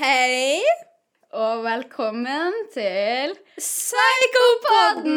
Hei, 0.00 0.56
Og 1.36 1.64
velkommen 1.64 2.54
til 2.72 3.34
Psykopodden! 3.58 5.12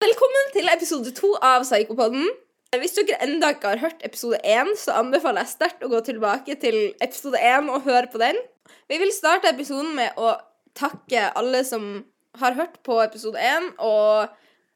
Velkommen 0.00 0.48
til 0.54 0.68
episode 0.72 1.12
to 1.12 1.36
av 1.42 1.62
Psykopodden. 1.62 2.30
Hvis 2.78 2.96
dere 2.96 3.20
enda 3.26 3.48
ikke 3.52 3.68
har 3.74 3.76
hørt 3.76 4.00
episode 4.00 4.40
én, 4.40 4.72
så 4.76 4.96
anbefaler 5.02 5.44
jeg 5.44 5.52
sterkt 5.52 5.84
å 5.84 5.92
gå 5.92 6.00
tilbake 6.08 6.56
til 6.64 6.96
episode 7.04 7.36
én 7.36 7.68
og 7.68 7.84
høre 7.84 8.08
på 8.08 8.18
den. 8.24 8.40
Vi 8.88 8.96
vil 9.04 9.12
starte 9.12 9.52
episoden 9.52 9.92
med 10.00 10.16
å 10.16 10.32
takke 10.72 11.28
alle 11.36 11.60
som 11.68 12.04
har 12.40 12.56
hørt 12.56 12.78
på 12.86 12.98
episode 13.02 13.40
én 13.40 13.70
og 13.82 14.32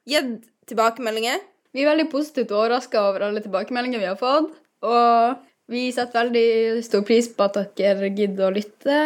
gitt 0.09 0.45
tilbakemeldinger. 0.69 1.41
Vi 1.73 1.85
er 1.85 1.91
veldig 1.91 2.09
positivt 2.13 2.53
overraska 2.53 3.01
over 3.09 3.27
alle 3.27 3.43
tilbakemeldinger 3.45 4.03
vi 4.03 4.09
har 4.09 4.19
fått. 4.21 4.53
Og 4.87 5.45
vi 5.73 5.89
setter 5.95 6.27
veldig 6.27 6.85
stor 6.87 7.05
pris 7.07 7.29
på 7.33 7.49
at 7.49 7.77
dere 7.79 8.13
gidder 8.15 8.51
å 8.51 8.55
lytte. 8.55 8.99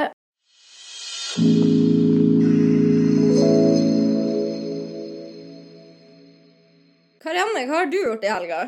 Karianne, 7.20 7.64
hva 7.68 7.80
har 7.80 7.90
du 7.90 7.98
gjort 8.00 8.26
i 8.26 8.32
helga? 8.32 8.60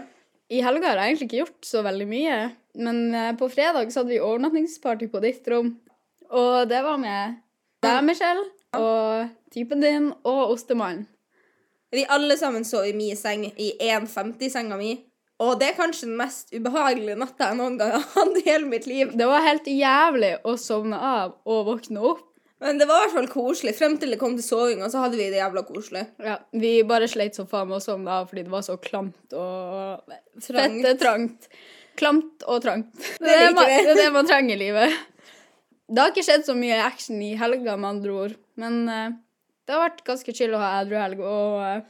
I 0.53 0.63
helga 0.65 0.91
har 0.91 1.01
jeg 1.01 1.13
egentlig 1.13 1.31
ikke 1.31 1.43
gjort 1.43 1.69
så 1.69 1.83
veldig 1.85 2.09
mye. 2.09 2.41
Men 2.81 2.99
eh, 3.17 3.33
på 3.37 3.49
fredag 3.53 3.93
så 3.93 4.03
hadde 4.03 4.15
vi 4.15 4.25
overnattingsparty 4.25 5.09
på 5.13 5.23
ditt 5.25 5.49
rom. 5.53 5.75
Og 6.33 6.69
det 6.69 6.81
var 6.85 7.01
med 7.01 7.41
deg, 7.85 7.99
Michelle, 8.07 8.45
og 8.79 9.29
typen 9.53 9.83
din 9.85 10.11
og 10.25 10.55
ostemannen. 10.55 11.07
Vi 11.93 12.07
alle 12.09 12.39
sammen 12.41 12.65
sov 12.65 12.87
i 12.89 12.95
min 12.97 13.17
seng, 13.17 13.45
i 13.61 13.75
1,50-senga 13.77 14.79
mi. 14.81 14.95
Og 15.43 15.59
det 15.61 15.73
er 15.73 15.77
kanskje 15.77 16.07
den 16.07 16.17
mest 16.17 16.53
ubehagelige 16.55 17.19
natta 17.21 17.51
jeg 17.51 17.59
noen 17.59 17.77
gang 17.81 17.97
har 17.97 18.05
hatt 18.15 18.39
i 18.39 18.45
hele 18.47 18.69
mitt 18.71 18.87
liv. 18.89 19.11
Det 19.19 19.27
var 19.29 19.45
helt 19.45 19.69
jævlig 19.69 20.37
å 20.49 20.55
sovne 20.61 20.97
av 20.97 21.35
og 21.45 21.67
våkne 21.69 22.05
opp. 22.13 22.23
Men 22.63 22.79
det 22.79 22.87
var 22.87 23.01
i 23.01 23.05
hvert 23.09 23.17
fall 23.17 23.29
koselig. 23.33 23.75
Frem 23.75 23.97
til 23.99 24.15
det 24.15 24.21
kom 24.21 24.37
til 24.39 24.47
sovinga, 24.47 24.87
så 24.89 25.03
hadde 25.03 25.19
vi 25.19 25.27
det 25.33 25.41
jævla 25.41 25.65
koselig. 25.67 26.05
Ja, 26.23 26.39
Vi 26.55 26.77
bare 26.87 27.11
sleit 27.11 27.35
som 27.37 27.49
faen 27.51 27.69
med 27.69 27.81
å 27.81 27.83
sovne 27.83 28.21
av 28.21 28.29
fordi 28.31 28.47
det 28.47 28.55
var 28.55 28.63
så 28.65 28.79
klamt 28.81 29.35
og. 29.35 30.13
Fette 30.47 30.95
trangt. 31.01 31.49
Klamt 31.99 32.47
og 32.49 32.63
trangt. 32.65 32.95
Det 33.19 33.27
Det 33.27 33.33
er 33.35 33.43
det, 33.49 33.55
man, 33.59 33.67
det 33.67 33.91
er 33.97 33.99
det 33.99 34.13
man 34.15 34.31
trenger 34.31 34.55
i 34.55 34.61
livet. 34.63 34.95
Det 35.93 36.01
har 36.01 36.13
ikke 36.13 36.25
skjedd 36.25 36.47
så 36.47 36.55
mye 36.57 36.79
action 36.81 37.19
i 37.21 37.35
helga, 37.37 37.77
med 37.77 37.89
andre 37.91 38.13
ord. 38.17 38.37
Men 38.61 38.79
eh, 38.89 39.17
det 39.67 39.75
har 39.75 39.83
vært 39.85 40.07
ganske 40.07 40.35
chill 40.37 40.55
å 40.57 40.61
ha 40.63 40.71
edru 40.81 40.97
helg, 40.97 41.21
og 41.21 41.59
eh, 41.67 41.83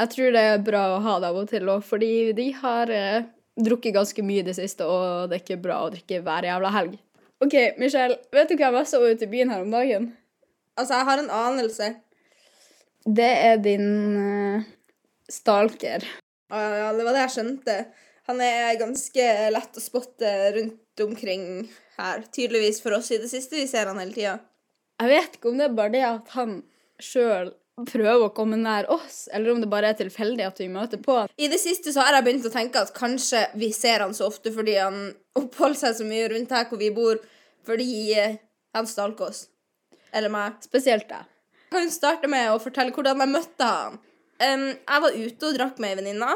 jeg 0.00 0.12
tror 0.14 0.34
det 0.34 0.42
er 0.48 0.64
bra 0.66 0.80
å 0.96 1.02
ha 1.04 1.18
det 1.22 1.30
av 1.30 1.38
og 1.38 1.52
til 1.52 1.70
òg, 1.70 1.84
fordi 1.86 2.10
de 2.34 2.48
har 2.58 2.90
eh, 2.94 3.28
drukket 3.60 3.94
ganske 3.94 4.24
mye 4.26 4.42
i 4.42 4.48
det 4.48 4.56
siste, 4.58 4.86
og 4.86 5.30
det 5.30 5.38
er 5.38 5.44
ikke 5.44 5.62
bra 5.62 5.78
å 5.84 5.92
drikke 5.94 6.22
hver 6.26 6.48
jævla 6.48 6.74
helg. 6.74 6.98
OK, 7.40 7.56
Michelle, 7.80 8.18
vet 8.34 8.50
du 8.50 8.58
hva 8.58 8.72
jeg 8.80 8.90
så 8.90 9.00
ute 9.04 9.24
i 9.24 9.30
byen 9.30 9.52
her 9.52 9.62
om 9.64 9.70
dagen? 9.72 10.10
Altså, 10.76 10.98
jeg 10.98 11.08
har 11.08 11.22
en 11.22 11.32
anelse. 11.38 11.88
Det 13.06 13.30
er 13.46 13.62
din 13.62 13.88
eh, 14.20 14.68
stalker. 15.30 16.04
Ja, 16.50 16.60
ja, 16.82 16.92
det 16.96 17.06
var 17.06 17.14
det 17.14 17.24
jeg 17.28 17.36
skjønte. 17.36 17.76
Han 18.28 18.42
er 18.44 18.78
ganske 18.80 19.26
lett 19.54 19.78
å 19.78 19.82
spotte 19.82 20.30
rundt 20.56 20.78
omkring 21.06 21.44
her. 21.98 22.24
Tydeligvis 22.32 22.82
for 22.82 22.96
oss 22.96 23.10
i 23.10 23.20
det 23.22 23.30
siste. 23.32 23.58
Vi 23.58 23.68
ser 23.70 23.90
han 23.90 24.00
hele 24.00 24.14
tida. 24.16 24.36
Jeg 25.00 25.12
vet 25.14 25.38
ikke 25.38 25.50
om 25.50 25.58
det 25.60 25.66
er 25.68 25.76
bare 25.78 25.94
det 25.94 26.04
at 26.04 26.34
han 26.36 26.60
sjøl 27.00 27.54
prøver 27.88 28.26
å 28.26 28.32
komme 28.36 28.58
nær 28.60 28.88
oss, 28.92 29.22
eller 29.32 29.54
om 29.54 29.62
det 29.62 29.70
bare 29.70 29.92
er 29.92 29.98
tilfeldig 29.98 30.44
at 30.44 30.58
vi 30.60 30.68
møter 30.72 31.00
på 31.00 31.14
han. 31.16 31.30
I 31.40 31.48
det 31.48 31.60
siste 31.62 31.94
så 31.94 32.04
har 32.04 32.18
jeg 32.18 32.26
begynt 32.26 32.48
å 32.48 32.52
tenke 32.52 32.82
at 32.82 32.92
kanskje 32.96 33.46
vi 33.56 33.70
ser 33.72 34.04
han 34.04 34.12
så 34.16 34.28
ofte 34.28 34.52
fordi 34.52 34.76
han 34.76 34.98
oppholder 35.38 35.80
seg 35.80 35.96
så 35.96 36.08
mye 36.08 36.28
rundt 36.32 36.52
her 36.52 36.68
hvor 36.68 36.80
vi 36.82 36.90
bor, 36.94 37.22
fordi 37.64 37.88
eh, 38.18 38.36
han 38.76 38.88
stalker 38.90 39.30
oss. 39.30 39.46
Eller 40.12 40.32
meg. 40.32 40.58
Spesielt 40.66 41.08
deg. 41.08 41.24
Jeg 41.70 41.72
kan 41.76 41.86
jo 41.86 41.94
starte 41.94 42.30
med 42.30 42.50
å 42.50 42.60
fortelle 42.60 42.92
hvordan 42.94 43.22
jeg 43.22 43.32
møtte 43.32 43.72
han. 43.72 43.98
Um, 44.40 44.68
jeg 44.74 45.04
var 45.04 45.16
ute 45.16 45.48
og 45.48 45.56
drakk 45.56 45.80
med 45.82 45.92
ei 45.92 45.98
venninne, 46.00 46.30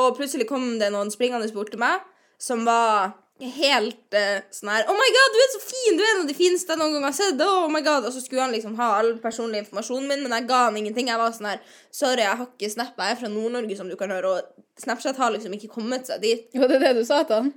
og 0.00 0.14
plutselig 0.16 0.46
kom 0.48 0.72
det 0.80 0.88
noen 0.92 1.10
springende 1.12 1.50
bort 1.54 1.72
til 1.72 1.82
meg 1.82 2.02
som 2.40 2.64
var 2.64 3.12
helt 3.40 4.16
uh, 4.16 4.40
sånn 4.54 4.70
her 4.72 4.88
Oh 4.90 4.96
my 4.96 5.08
god, 5.16 5.34
du 5.34 5.38
er 5.40 5.50
så 5.54 5.60
fin! 5.62 5.96
Du 5.96 6.02
er 6.04 6.10
en 6.10 6.22
av 6.24 6.28
de 6.30 6.36
fineste 6.36 6.74
jeg 6.74 6.80
noen 6.80 6.96
gang 6.96 7.06
har 7.08 7.16
sett! 7.16 7.40
Oh 7.44 7.70
my 7.72 7.80
god 7.86 8.08
Og 8.08 8.14
så 8.14 8.22
skulle 8.24 8.44
han 8.44 8.54
liksom 8.54 8.76
ha 8.80 8.90
all 8.98 9.14
personlig 9.22 9.62
informasjonen 9.64 10.08
min, 10.10 10.24
men 10.26 10.34
jeg 10.36 10.48
ga 10.50 10.60
han 10.66 10.76
ingenting. 10.80 11.08
Jeg 11.12 11.20
var 11.20 11.32
sånn 11.36 11.50
her 11.52 11.64
Sorry, 11.94 12.24
jeg 12.26 12.36
har 12.42 12.46
ikke 12.46 12.70
Snap. 12.72 12.94
Jeg 13.00 13.16
er 13.16 13.20
fra 13.22 13.32
Nord-Norge, 13.32 13.78
som 13.78 13.88
du 13.90 13.96
kan 14.00 14.12
høre, 14.14 14.36
og 14.36 14.68
Snapchat 14.80 15.18
har 15.20 15.32
liksom 15.34 15.56
ikke 15.56 15.72
kommet 15.72 16.08
seg 16.08 16.22
dit. 16.22 16.46
Jo, 16.56 16.68
det 16.70 16.78
er 16.78 16.86
det 16.88 17.00
du 17.00 17.02
sa 17.08 17.22
til 17.24 17.40
han? 17.40 17.50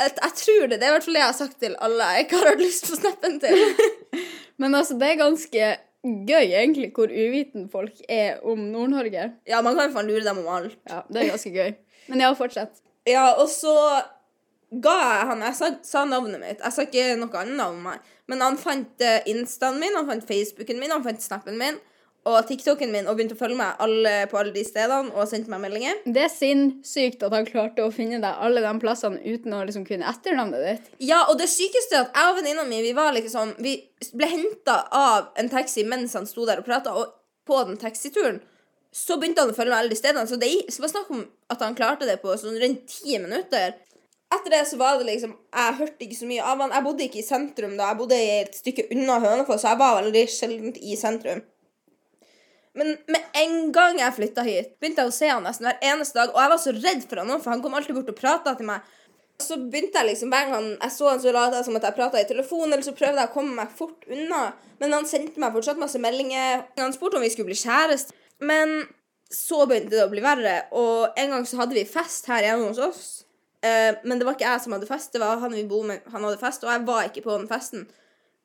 Jeg, 0.00 0.12
jeg 0.18 0.36
tror 0.40 0.68
det. 0.68 0.78
Det 0.78 0.86
er 0.86 0.92
i 0.92 0.94
hvert 0.96 1.06
fall 1.06 1.18
det 1.18 1.22
jeg 1.22 1.30
har 1.30 1.40
sagt 1.40 1.58
til 1.62 1.74
alle 1.86 2.12
jeg 2.12 2.26
ikke 2.26 2.38
har 2.40 2.52
hatt 2.52 2.62
lyst 2.62 2.88
på 2.90 3.00
snappen 3.00 3.40
til. 3.42 3.64
Men 4.62 4.78
altså, 4.78 4.96
det 5.00 5.10
er 5.10 5.20
ganske 5.20 5.68
gøy, 6.04 6.52
egentlig, 6.52 6.90
hvor 6.94 7.08
uviten 7.08 7.68
folk 7.72 8.00
er 8.08 8.42
om 8.44 8.66
Nord-Norge. 8.70 9.30
ja, 9.48 9.60
man 9.64 9.76
kan 9.76 9.88
jo 9.88 9.94
faen 9.96 10.10
lure 10.10 10.24
dem 10.26 10.42
om 10.42 10.50
alt. 10.56 10.76
Ja, 10.90 11.02
det 11.08 11.22
er 11.22 11.32
ganske 11.32 11.54
gøy. 11.54 11.76
Men 12.12 12.20
ja, 12.20 12.32
fortsett. 12.36 12.82
Ja, 13.08 13.32
og 13.40 13.48
så 13.52 13.72
ga 14.82 14.94
jeg 15.00 15.26
han 15.30 15.42
Jeg 15.46 15.58
sa, 15.58 15.70
sa 15.86 16.04
navnet 16.08 16.42
mitt. 16.42 16.60
Jeg 16.62 16.74
sa 16.74 16.84
ikke 16.86 17.16
noe 17.20 17.42
annet 17.42 17.66
om 17.66 17.82
meg. 17.88 18.12
Men 18.30 18.44
han 18.44 18.60
fant 18.60 19.04
eh, 19.04 19.24
instaen 19.30 19.80
min, 19.80 19.96
han 19.96 20.08
fant 20.08 20.24
Facebooken 20.26 20.80
min, 20.80 20.94
han 20.94 21.04
fant 21.04 21.22
snappen 21.22 21.58
min 21.60 21.80
og 22.24 22.46
TikToken 22.48 22.92
min 22.92 23.08
og 23.08 23.18
begynte 23.18 23.36
å 23.36 23.38
følge 23.38 23.58
meg 23.58 23.80
alle, 23.84 24.12
på 24.30 24.38
alle 24.40 24.54
de 24.54 24.62
stedene 24.64 25.12
og 25.12 25.28
sendte 25.28 25.52
meg 25.52 25.60
meldinger. 25.64 25.98
Det 26.08 26.22
er 26.24 26.32
sinnssykt 26.32 27.24
at 27.26 27.34
han 27.36 27.48
klarte 27.48 27.84
å 27.84 27.92
finne 27.92 28.20
deg 28.22 28.40
alle 28.46 28.62
de 28.64 28.72
plassene 28.80 29.20
uten 29.20 29.52
å 29.52 29.60
liksom 29.68 29.84
kunne 29.88 30.08
etternavnet 30.08 30.64
ditt. 30.64 30.88
Ja, 31.04 31.24
og 31.28 31.36
det 31.40 31.50
sykeste 31.52 31.98
er 31.98 32.06
at 32.06 32.16
jeg 32.16 32.32
og 32.32 32.40
venninna 32.40 32.64
mi 32.68 32.80
vi 32.84 32.94
var 32.96 33.12
liksom 33.16 33.54
Vi 33.60 33.76
ble 34.16 34.28
henta 34.30 34.80
av 34.94 35.34
en 35.40 35.52
taxi 35.52 35.84
mens 35.88 36.16
han 36.16 36.28
sto 36.28 36.48
der 36.48 36.62
og 36.62 36.68
prata, 36.68 36.96
og 36.96 37.12
på 37.44 37.60
den 37.68 37.76
taxituren 37.80 38.40
så 38.94 39.18
begynte 39.18 39.42
han 39.42 39.50
å 39.50 39.56
følge 39.56 39.74
meg 39.74 39.82
alle 39.82 39.92
de 39.92 39.98
stedene. 39.98 40.28
Så 40.30 40.38
det 40.40 40.52
var 40.80 40.92
snakk 40.92 41.10
om 41.12 41.24
at 41.52 41.62
han 41.64 41.76
klarte 41.76 42.08
det 42.08 42.20
på 42.22 42.36
sånn 42.40 42.56
rundt 42.62 42.86
ti 42.88 43.18
minutter. 43.18 43.74
Etter 44.34 44.54
det 44.54 44.62
så 44.66 44.78
var 44.80 44.98
det 44.98 45.06
liksom 45.08 45.34
Jeg 45.36 45.78
hørte 45.78 46.06
ikke 46.06 46.18
så 46.18 46.28
mye 46.28 46.44
av 46.44 46.62
han. 46.62 46.72
Jeg 46.74 46.86
bodde 46.86 47.06
ikke 47.06 47.20
i 47.20 47.26
sentrum 47.26 47.74
da. 47.78 47.90
Jeg 47.90 48.00
bodde 48.00 48.20
et 48.38 48.56
stykke 48.58 48.86
unna 48.94 49.18
Hønefoss, 49.22 49.62
så 49.62 49.74
jeg 49.74 49.82
var 49.82 49.98
veldig 50.00 50.24
sjelden 50.32 50.78
i 50.80 50.96
sentrum. 50.98 51.44
Men 52.74 52.96
med 53.06 53.38
en 53.38 53.70
gang 53.74 54.00
jeg 54.00 54.16
flytta 54.16 54.42
hit, 54.42 54.72
begynte 54.82 55.04
jeg 55.04 55.12
å 55.12 55.14
se 55.14 55.28
han 55.30 55.44
nesten 55.46 55.68
hver 55.68 55.84
eneste 55.92 56.18
dag. 56.18 56.32
Og 56.34 56.40
jeg 56.42 56.50
var 56.50 56.62
så 56.64 56.74
redd 56.74 57.04
for 57.06 57.22
han 57.22 57.30
nå, 57.30 57.38
for 57.44 57.54
han 57.54 57.62
kom 57.62 57.76
alltid 57.78 57.94
bort 58.00 58.10
og 58.10 58.18
prata 58.18 58.56
til 58.58 58.66
meg. 58.66 58.88
Så 59.42 59.58
begynte 59.58 59.98
jeg 59.98 60.12
liksom, 60.12 60.30
Hver 60.30 60.50
gang 60.50 60.66
jeg 60.72 60.94
så 60.94 61.08
han, 61.10 61.22
så 61.22 61.34
lot 61.34 61.54
jeg 61.54 61.66
som 61.66 61.78
at 61.78 61.86
jeg 61.86 61.98
prata 62.00 62.22
i 62.22 62.26
telefon, 62.26 62.66
eller 62.66 62.82
så 62.86 62.94
prøvde 62.96 63.22
jeg 63.22 63.30
å 63.30 63.34
komme 63.34 63.54
meg 63.60 63.78
fort 63.78 64.06
unna. 64.10 64.42
Men 64.82 64.98
han 64.98 65.06
sendte 65.10 65.42
meg 65.42 65.54
fortsatt 65.54 65.78
masse 65.78 66.02
meldinger. 66.02 66.66
Han 66.80 66.94
spurte 66.94 67.20
om 67.20 67.26
vi 67.26 67.30
skulle 67.34 67.52
bli 67.52 67.60
kjæreste. 67.62 68.16
Men 68.42 68.80
så 69.30 69.64
begynte 69.70 69.94
det 69.94 70.04
å 70.04 70.10
bli 70.10 70.22
verre, 70.22 70.64
og 70.74 71.14
en 71.18 71.36
gang 71.36 71.46
så 71.46 71.62
hadde 71.62 71.78
vi 71.78 71.86
fest 71.88 72.26
her 72.30 72.42
hjemme 72.46 72.68
hos 72.70 72.82
oss. 72.82 73.06
Eh, 73.64 73.96
men 74.04 74.20
det 74.20 74.26
var 74.28 74.36
ikke 74.36 74.48
jeg 74.50 74.64
som 74.64 74.74
hadde 74.76 74.88
fest, 74.88 75.14
det 75.14 75.22
var 75.22 75.40
han 75.40 75.54
vi 75.56 75.64
bor 75.68 75.86
med, 75.88 76.04
han 76.12 76.26
hadde 76.26 76.40
fest, 76.40 76.64
og 76.66 76.72
jeg 76.72 76.84
var 76.88 77.08
ikke 77.08 77.24
på 77.24 77.36
den 77.38 77.48
festen. 77.50 77.86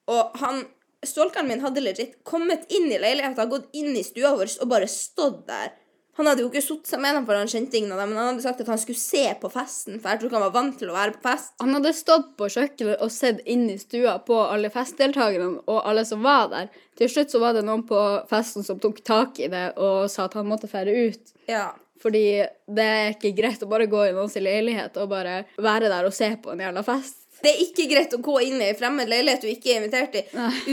Og 0.10 0.38
han, 0.44 0.64
Stolkeren 1.06 1.48
min 1.48 1.62
hadde 1.64 1.84
legit 1.84 2.18
kommet 2.28 2.66
inn 2.76 2.90
i 2.92 3.00
leiligheten, 3.00 3.52
gått 3.52 3.70
inn 3.78 3.94
i 3.96 4.04
stua 4.04 4.34
vår 4.36 4.58
og 4.60 4.72
bare 4.72 4.88
stått 4.92 5.46
der. 5.48 5.76
Han 6.20 6.28
hadde 6.28 6.44
jo 6.44 6.50
ikke 6.50 6.60
satt 6.60 6.90
seg 6.90 7.00
med 7.00 7.16
dem, 7.16 7.24
for 7.24 7.40
han 7.40 7.48
kjente 7.48 7.78
ingen 7.80 7.94
av 7.96 8.02
dem, 8.02 8.10
men 8.12 8.20
han 8.20 8.34
hadde 8.34 8.44
sagt 8.44 8.60
at 8.60 8.68
han 8.68 8.80
skulle 8.82 9.00
se 9.00 9.22
på 9.40 9.52
festen, 9.54 10.02
for 10.02 10.12
jeg 10.12 10.20
tror 10.20 10.28
ikke 10.28 10.36
han 10.36 10.44
var 10.44 10.56
vant 10.58 10.76
til 10.82 10.92
å 10.92 10.96
være 10.98 11.14
på 11.16 11.22
fest. 11.30 11.54
Han 11.64 11.78
hadde 11.78 11.94
stått 11.96 12.34
på 12.40 12.50
kjøkkenet 12.52 13.06
og 13.06 13.14
sett 13.16 13.40
inn 13.48 13.64
i 13.72 13.78
stua 13.80 14.18
på 14.28 14.42
alle 14.44 14.72
festdeltakerne 14.74 15.62
og 15.62 15.80
alle 15.80 16.04
som 16.10 16.26
var 16.28 16.50
der. 16.52 16.68
Til 17.00 17.14
slutt 17.14 17.32
så 17.32 17.40
var 17.40 17.56
det 17.56 17.64
noen 17.64 17.86
på 17.88 18.02
festen 18.28 18.68
som 18.68 18.82
tok 18.84 19.00
tak 19.08 19.40
i 19.40 19.48
det 19.52 19.70
og 19.80 20.10
sa 20.12 20.28
at 20.28 20.36
han 20.36 20.52
måtte 20.52 20.68
fære 20.68 20.98
ut. 21.08 21.32
Ja. 21.48 21.70
Fordi 22.00 22.26
det 22.72 22.86
er 22.86 23.10
ikke 23.14 23.34
greit 23.36 23.64
å 23.64 23.70
bare 23.70 23.90
gå 23.92 24.06
i 24.08 24.14
noens 24.16 24.38
leilighet 24.40 24.96
og 25.02 25.10
bare 25.12 25.42
være 25.60 25.92
der 25.92 26.08
og 26.08 26.16
se 26.16 26.30
på 26.40 26.54
en 26.54 26.64
jævla 26.64 26.84
fest. 26.88 27.18
Det 27.40 27.52
er 27.54 27.62
ikke 27.64 27.88
greit 27.88 28.14
å 28.16 28.22
gå 28.24 28.36
inn 28.44 28.60
i 28.60 28.70
en 28.72 28.80
fremmed 28.80 29.08
leilighet 29.08 29.44
du 29.44 29.48
ikke 29.48 29.72
er 29.72 29.78
invitert 29.80 30.16
i, 30.20 30.24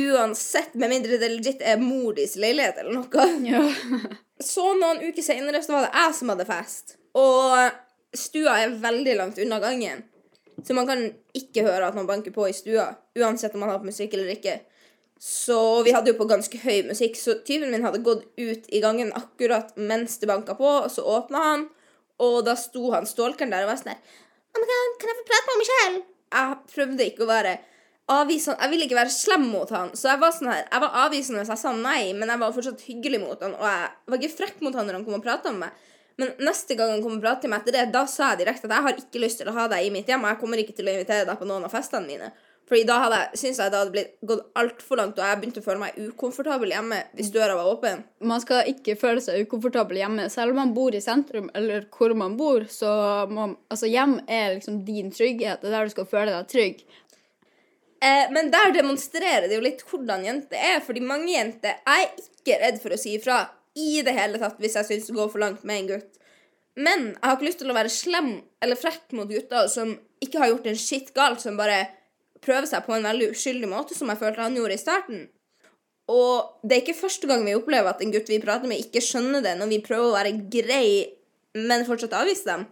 uansett, 0.02 0.74
med 0.74 0.90
mindre 0.90 1.18
det 1.22 1.30
legit 1.30 1.62
er 1.62 1.78
mor 1.78 2.16
dis 2.16 2.34
leilighet 2.42 2.80
eller 2.82 2.98
noe. 2.98 3.26
Ja. 3.46 3.62
Så 4.42 4.72
noen 4.76 4.98
uker 5.06 5.22
senere 5.24 5.62
så 5.64 5.76
var 5.76 5.86
det 5.86 5.94
jeg 5.94 6.16
som 6.18 6.32
hadde 6.32 6.48
fest. 6.48 6.96
Og 7.16 8.18
stua 8.18 8.58
er 8.64 8.74
veldig 8.82 9.14
langt 9.16 9.38
unna 9.42 9.60
gangen. 9.62 10.02
Så 10.66 10.74
man 10.74 10.88
kan 10.88 11.04
ikke 11.36 11.64
høre 11.66 11.88
at 11.88 11.96
man 11.96 12.08
banker 12.08 12.34
på 12.34 12.48
i 12.48 12.56
stua, 12.56 12.88
uansett 13.18 13.54
om 13.54 13.62
man 13.62 13.72
har 13.72 13.80
på 13.80 13.88
musikk 13.90 14.16
eller 14.16 14.34
ikke. 14.34 14.58
Så 15.18 15.82
vi 15.86 15.94
hadde 15.96 16.12
jo 16.12 16.18
på 16.18 16.28
ganske 16.28 16.58
høy 16.60 16.90
musikk, 16.90 17.16
så 17.16 17.38
tyven 17.46 17.72
min 17.72 17.86
hadde 17.86 18.04
gått 18.04 18.26
ut 18.36 18.66
i 18.68 18.82
gangen 18.84 19.14
akkurat 19.16 19.72
mens 19.76 20.18
det 20.20 20.28
banka 20.28 20.56
på, 20.58 20.68
og 20.84 20.90
så 20.92 21.06
åpna 21.08 21.44
han, 21.44 21.64
og 22.20 22.42
da 22.44 22.52
sto 22.60 22.90
han 22.92 23.08
stalkeren 23.08 23.52
der 23.52 23.64
og 23.64 23.72
var 23.72 23.80
sånn 23.80 23.94
her 23.96 24.22
kan 24.56 25.10
jeg 25.10 25.16
få 25.18 25.24
prate 25.28 25.48
med 25.48 25.58
Michelle? 25.60 26.04
Jeg 26.36 26.54
prøvde 26.72 27.08
ikke 27.10 27.24
å 27.26 27.28
være 27.28 27.56
avvisende 28.12 28.62
Jeg 28.62 28.72
ville 28.72 28.86
ikke 28.86 28.98
være 28.98 29.12
slem 29.12 29.44
mot 29.50 29.70
han, 29.74 29.90
så 29.98 30.12
jeg 30.12 30.22
var 30.22 30.32
sånn 30.34 30.48
her 30.48 30.62
Jeg 30.62 30.82
var 30.84 30.96
avvisende 31.04 31.42
hvis 31.42 31.52
jeg 31.52 31.62
sa 31.62 31.72
nei, 31.76 32.14
men 32.16 32.30
jeg 32.32 32.42
var 32.42 32.54
fortsatt 32.54 32.86
hyggelig 32.86 33.20
mot 33.22 33.42
han, 33.44 33.56
og 33.58 33.66
jeg 33.66 33.90
var 34.12 34.22
ikke 34.22 34.38
frekk 34.40 34.64
mot 34.64 34.78
han 34.78 34.88
når 34.88 34.98
han 34.98 35.06
kom 35.06 35.18
og 35.18 35.26
prata 35.26 35.52
med 35.52 35.66
meg. 35.66 35.84
Men 36.16 36.32
neste 36.48 36.76
gang 36.78 36.94
han 36.94 37.02
kom 37.04 37.18
og 37.18 37.24
pratet 37.24 37.44
til 37.44 37.52
meg 37.52 37.64
etter 37.64 37.76
det, 37.76 37.86
da 37.92 38.06
sa 38.08 38.30
jeg 38.32 38.44
direkte 38.44 38.70
at 38.70 38.76
jeg 38.78 38.86
har 38.86 39.00
ikke 39.02 39.20
lyst 39.20 39.42
til 39.42 39.50
å 39.52 39.56
ha 39.58 39.66
deg 39.68 39.84
i 39.84 39.90
mitt 39.92 40.08
hjem, 40.08 40.24
og 40.24 40.32
jeg 40.32 40.40
kommer 40.40 40.62
ikke 40.62 40.76
til 40.78 40.88
å 40.88 40.94
invitere 40.94 41.26
deg 41.28 41.40
på 41.40 41.48
noen 41.48 41.66
av 41.68 41.74
festene 41.74 42.08
mine. 42.08 42.30
Fordi 42.66 42.82
da 42.88 42.96
hadde 42.98 43.18
jeg, 43.20 43.40
synes 43.40 43.58
jeg 43.62 43.70
det 43.70 43.78
hadde 43.78 43.94
blitt 43.94 44.14
gått 44.26 44.42
altfor 44.58 44.98
langt, 44.98 45.18
og 45.20 45.28
jeg 45.28 45.38
begynte 45.38 45.62
å 45.62 45.66
føle 45.66 45.82
meg 45.84 45.98
ukomfortabel 46.08 46.72
hjemme 46.74 46.98
hvis 47.14 47.30
døra 47.34 47.54
var 47.54 47.70
åpen. 47.70 48.02
Man 48.26 48.42
skal 48.42 48.70
ikke 48.72 48.96
føle 48.98 49.22
seg 49.22 49.46
ukomfortabel 49.46 50.00
hjemme. 50.00 50.26
Selv 50.34 50.54
om 50.54 50.58
man 50.64 50.72
bor 50.74 50.94
i 50.96 51.02
sentrum, 51.04 51.46
eller 51.54 51.86
hvor 51.94 52.14
man 52.18 52.34
bor, 52.38 52.66
så 52.70 52.90
må 53.30 53.52
Altså, 53.70 53.86
hjem 53.90 54.18
er 54.26 54.56
liksom 54.56 54.80
din 54.86 55.12
trygghet. 55.14 55.62
Det 55.62 55.70
er 55.70 55.76
der 55.76 55.86
du 55.86 55.94
skal 55.94 56.08
føle 56.10 56.32
deg 56.32 56.48
trygg. 56.50 56.82
Eh, 58.02 58.26
men 58.34 58.50
der 58.52 58.74
demonstrerer 58.74 59.46
det 59.46 59.56
jo 59.56 59.64
litt 59.64 59.84
hvordan 59.86 60.26
jenter 60.26 60.58
er, 60.58 60.82
fordi 60.84 61.04
mange 61.04 61.30
jenter 61.32 61.78
er 61.88 62.08
ikke 62.20 62.58
redd 62.60 62.82
for 62.82 62.94
å 62.94 62.98
si 63.00 63.14
ifra 63.16 63.44
i 63.76 64.02
det 64.04 64.14
hele 64.16 64.40
tatt 64.40 64.58
hvis 64.62 64.76
jeg 64.78 64.88
syns 64.88 65.08
det 65.08 65.16
går 65.16 65.30
for 65.32 65.42
langt 65.42 65.64
med 65.68 65.82
en 65.82 65.90
gutt. 65.94 66.10
Men 66.76 67.06
jeg 67.14 67.22
har 67.24 67.38
ikke 67.38 67.48
lyst 67.48 67.62
til 67.62 67.72
å 67.72 67.76
være 67.76 67.92
slem 67.92 68.30
eller 68.64 68.80
frekk 68.80 69.14
mot 69.16 69.30
gutter 69.30 69.70
som 69.72 69.94
ikke 70.24 70.42
har 70.42 70.52
gjort 70.52 70.68
en 70.68 70.80
skitt 70.80 71.14
galt, 71.16 71.40
som 71.40 71.56
bare 71.56 71.86
prøver 72.44 72.68
seg 72.70 72.84
på 72.86 72.94
en 72.96 73.06
veldig 73.06 73.30
uskyldig 73.34 73.70
måte, 73.70 73.96
som 73.96 74.10
jeg 74.12 74.20
følte 74.20 74.44
han 74.44 74.56
gjorde 74.58 74.76
i 74.76 74.82
starten. 74.82 75.24
Og 76.12 76.62
det 76.62 76.76
er 76.76 76.82
ikke 76.84 77.00
første 77.00 77.26
gang 77.30 77.42
vi 77.46 77.56
opplever 77.58 77.90
at 77.90 78.02
en 78.02 78.12
gutt 78.14 78.28
vi 78.30 78.42
prater 78.42 78.70
med, 78.70 78.82
ikke 78.82 79.02
skjønner 79.02 79.42
det 79.42 79.56
når 79.58 79.72
vi 79.72 79.82
prøver 79.84 80.10
å 80.10 80.14
være 80.14 80.34
grei, 80.52 80.90
men 81.56 81.86
fortsatt 81.88 82.14
avvise 82.14 82.46
dem. 82.46 82.66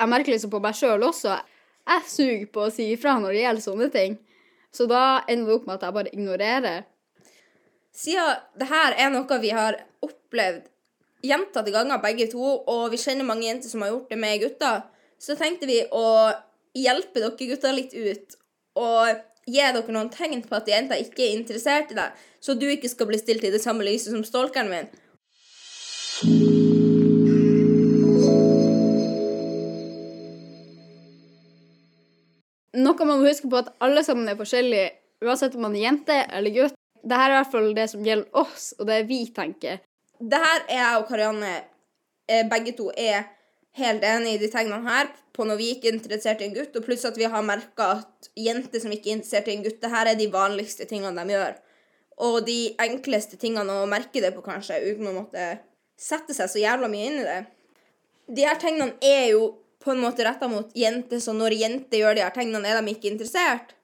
Jeg 0.00 0.12
merker 0.12 0.34
liksom 0.34 0.52
på 0.52 0.60
meg 0.64 0.76
sjøl 0.76 1.04
også. 1.06 1.38
Jeg 1.90 2.08
suger 2.08 2.48
på 2.52 2.66
å 2.66 2.72
si 2.72 2.90
ifra 2.94 3.16
når 3.20 3.34
det 3.34 3.44
gjelder 3.44 3.64
sånne 3.64 3.88
ting. 3.94 4.18
Så 4.72 4.86
da 4.90 5.22
ender 5.26 5.48
det 5.48 5.56
opp 5.56 5.68
med 5.68 5.78
at 5.78 5.86
jeg 5.86 5.96
bare 5.96 6.12
ignorerer. 6.14 6.84
Siden 7.96 8.44
det 8.60 8.68
her 8.70 8.94
er 8.94 9.10
noe 9.12 9.40
vi 9.42 9.50
har 9.54 9.80
opplevd 10.04 10.68
gjentatte 11.26 11.72
ganger 11.74 12.00
begge 12.02 12.28
to, 12.32 12.40
og 12.40 12.90
vi 12.92 13.00
kjenner 13.00 13.28
mange 13.28 13.48
jenter 13.48 13.72
som 13.72 13.82
har 13.84 13.92
gjort 13.92 14.12
det 14.12 14.20
med 14.20 14.40
gutter, 14.44 14.84
så 15.20 15.36
tenkte 15.36 15.68
vi 15.68 15.82
å 15.92 16.04
hjelpe 16.76 17.20
dere 17.20 17.48
gutter 17.50 17.76
litt 17.76 17.96
ut 17.96 18.36
og 18.78 19.20
gi 19.50 19.58
dere 19.60 19.94
noen 19.94 20.10
tegn 20.12 20.42
på 20.46 20.58
at 20.58 20.68
jenta 20.68 20.98
ikke 21.00 21.24
er 21.26 21.36
interessert 21.38 21.92
i 21.92 21.98
deg, 21.98 22.16
så 22.40 22.54
du 22.54 22.66
ikke 22.70 22.90
skal 22.90 23.08
bli 23.10 23.18
stilt 23.20 23.44
i 23.44 23.52
det 23.52 23.62
samme 23.62 23.86
lyset 23.86 24.12
som 24.14 24.24
stalkeren 24.26 24.70
min. 24.70 24.90
Noe 32.80 33.06
man 33.06 33.18
må 33.18 33.26
huske 33.26 33.48
på 33.50 33.58
at 33.58 33.72
alle 33.82 34.04
sammen 34.06 34.28
er 34.30 34.38
forskjellige, 34.38 34.92
uansett 35.24 35.56
om 35.56 35.66
man 35.66 35.74
er 35.76 35.88
jente 35.88 36.20
eller 36.30 36.54
gutt. 36.54 36.76
Dette 37.00 37.16
er 37.16 37.32
i 37.32 37.36
hvert 37.38 37.52
fall 37.52 37.70
det 37.76 37.86
som 37.90 38.04
gjelder 38.04 38.36
oss, 38.36 38.70
og 38.78 38.86
det 38.88 39.02
vi 39.08 39.24
tenker. 39.34 39.80
Det 40.20 40.40
her 40.40 40.64
er 40.68 40.82
jeg 40.82 41.00
og 41.00 41.06
Karianne 41.08 41.52
eh, 42.28 42.44
begge 42.48 42.74
to 42.76 42.90
er 42.92 43.24
helt 43.78 44.04
enig 44.04 44.34
i 44.34 44.40
de 44.42 44.50
tegnene 44.50 44.82
her 44.88 45.10
på 45.36 45.46
når 45.46 45.58
vi 45.60 45.70
ikke 45.74 45.90
er 45.90 45.96
interessert 45.96 46.42
i 46.42 46.48
en 46.48 46.56
gutt, 46.56 46.74
og 46.76 46.84
pluss 46.84 47.06
at 47.08 47.18
vi 47.18 47.28
har 47.30 47.46
merka 47.46 47.92
at 48.00 48.30
jenter 48.38 48.82
som 48.82 48.92
ikke 48.94 49.12
er 49.12 49.18
interessert 49.20 49.48
i 49.48 49.54
en 49.56 49.64
gutt, 49.64 49.80
det 49.82 49.92
her 49.92 50.10
er 50.10 50.18
de 50.18 50.28
vanligste 50.32 50.88
tingene 50.90 51.24
de 51.24 51.36
gjør. 51.36 51.56
Og 52.20 52.42
de 52.44 52.58
enkleste 52.82 53.38
tingene 53.40 53.78
å 53.80 53.88
merke 53.88 54.20
det 54.20 54.34
på, 54.34 54.44
kanskje, 54.44 54.80
uten 54.90 55.08
å 55.08 55.16
måtte 55.22 55.46
sette 56.00 56.36
seg 56.36 56.50
så 56.50 56.60
jævla 56.60 56.90
mye 56.90 57.08
inn 57.08 57.20
i 57.22 57.26
det. 57.28 57.40
De 58.30 58.46
her 58.46 58.58
tegnene 58.60 58.96
er 59.04 59.30
jo 59.32 59.46
på 59.80 59.94
en 59.94 60.02
måte 60.02 60.26
retta 60.26 60.48
mot 60.50 60.68
jenter, 60.76 61.22
så 61.22 61.32
når 61.36 61.56
jenter 61.56 62.02
gjør 62.02 62.18
de 62.18 62.24
her 62.26 62.34
tegnene, 62.34 62.68
er 62.68 62.82
de 62.82 62.92
ikke 62.92 63.08
interessert. 63.08 63.74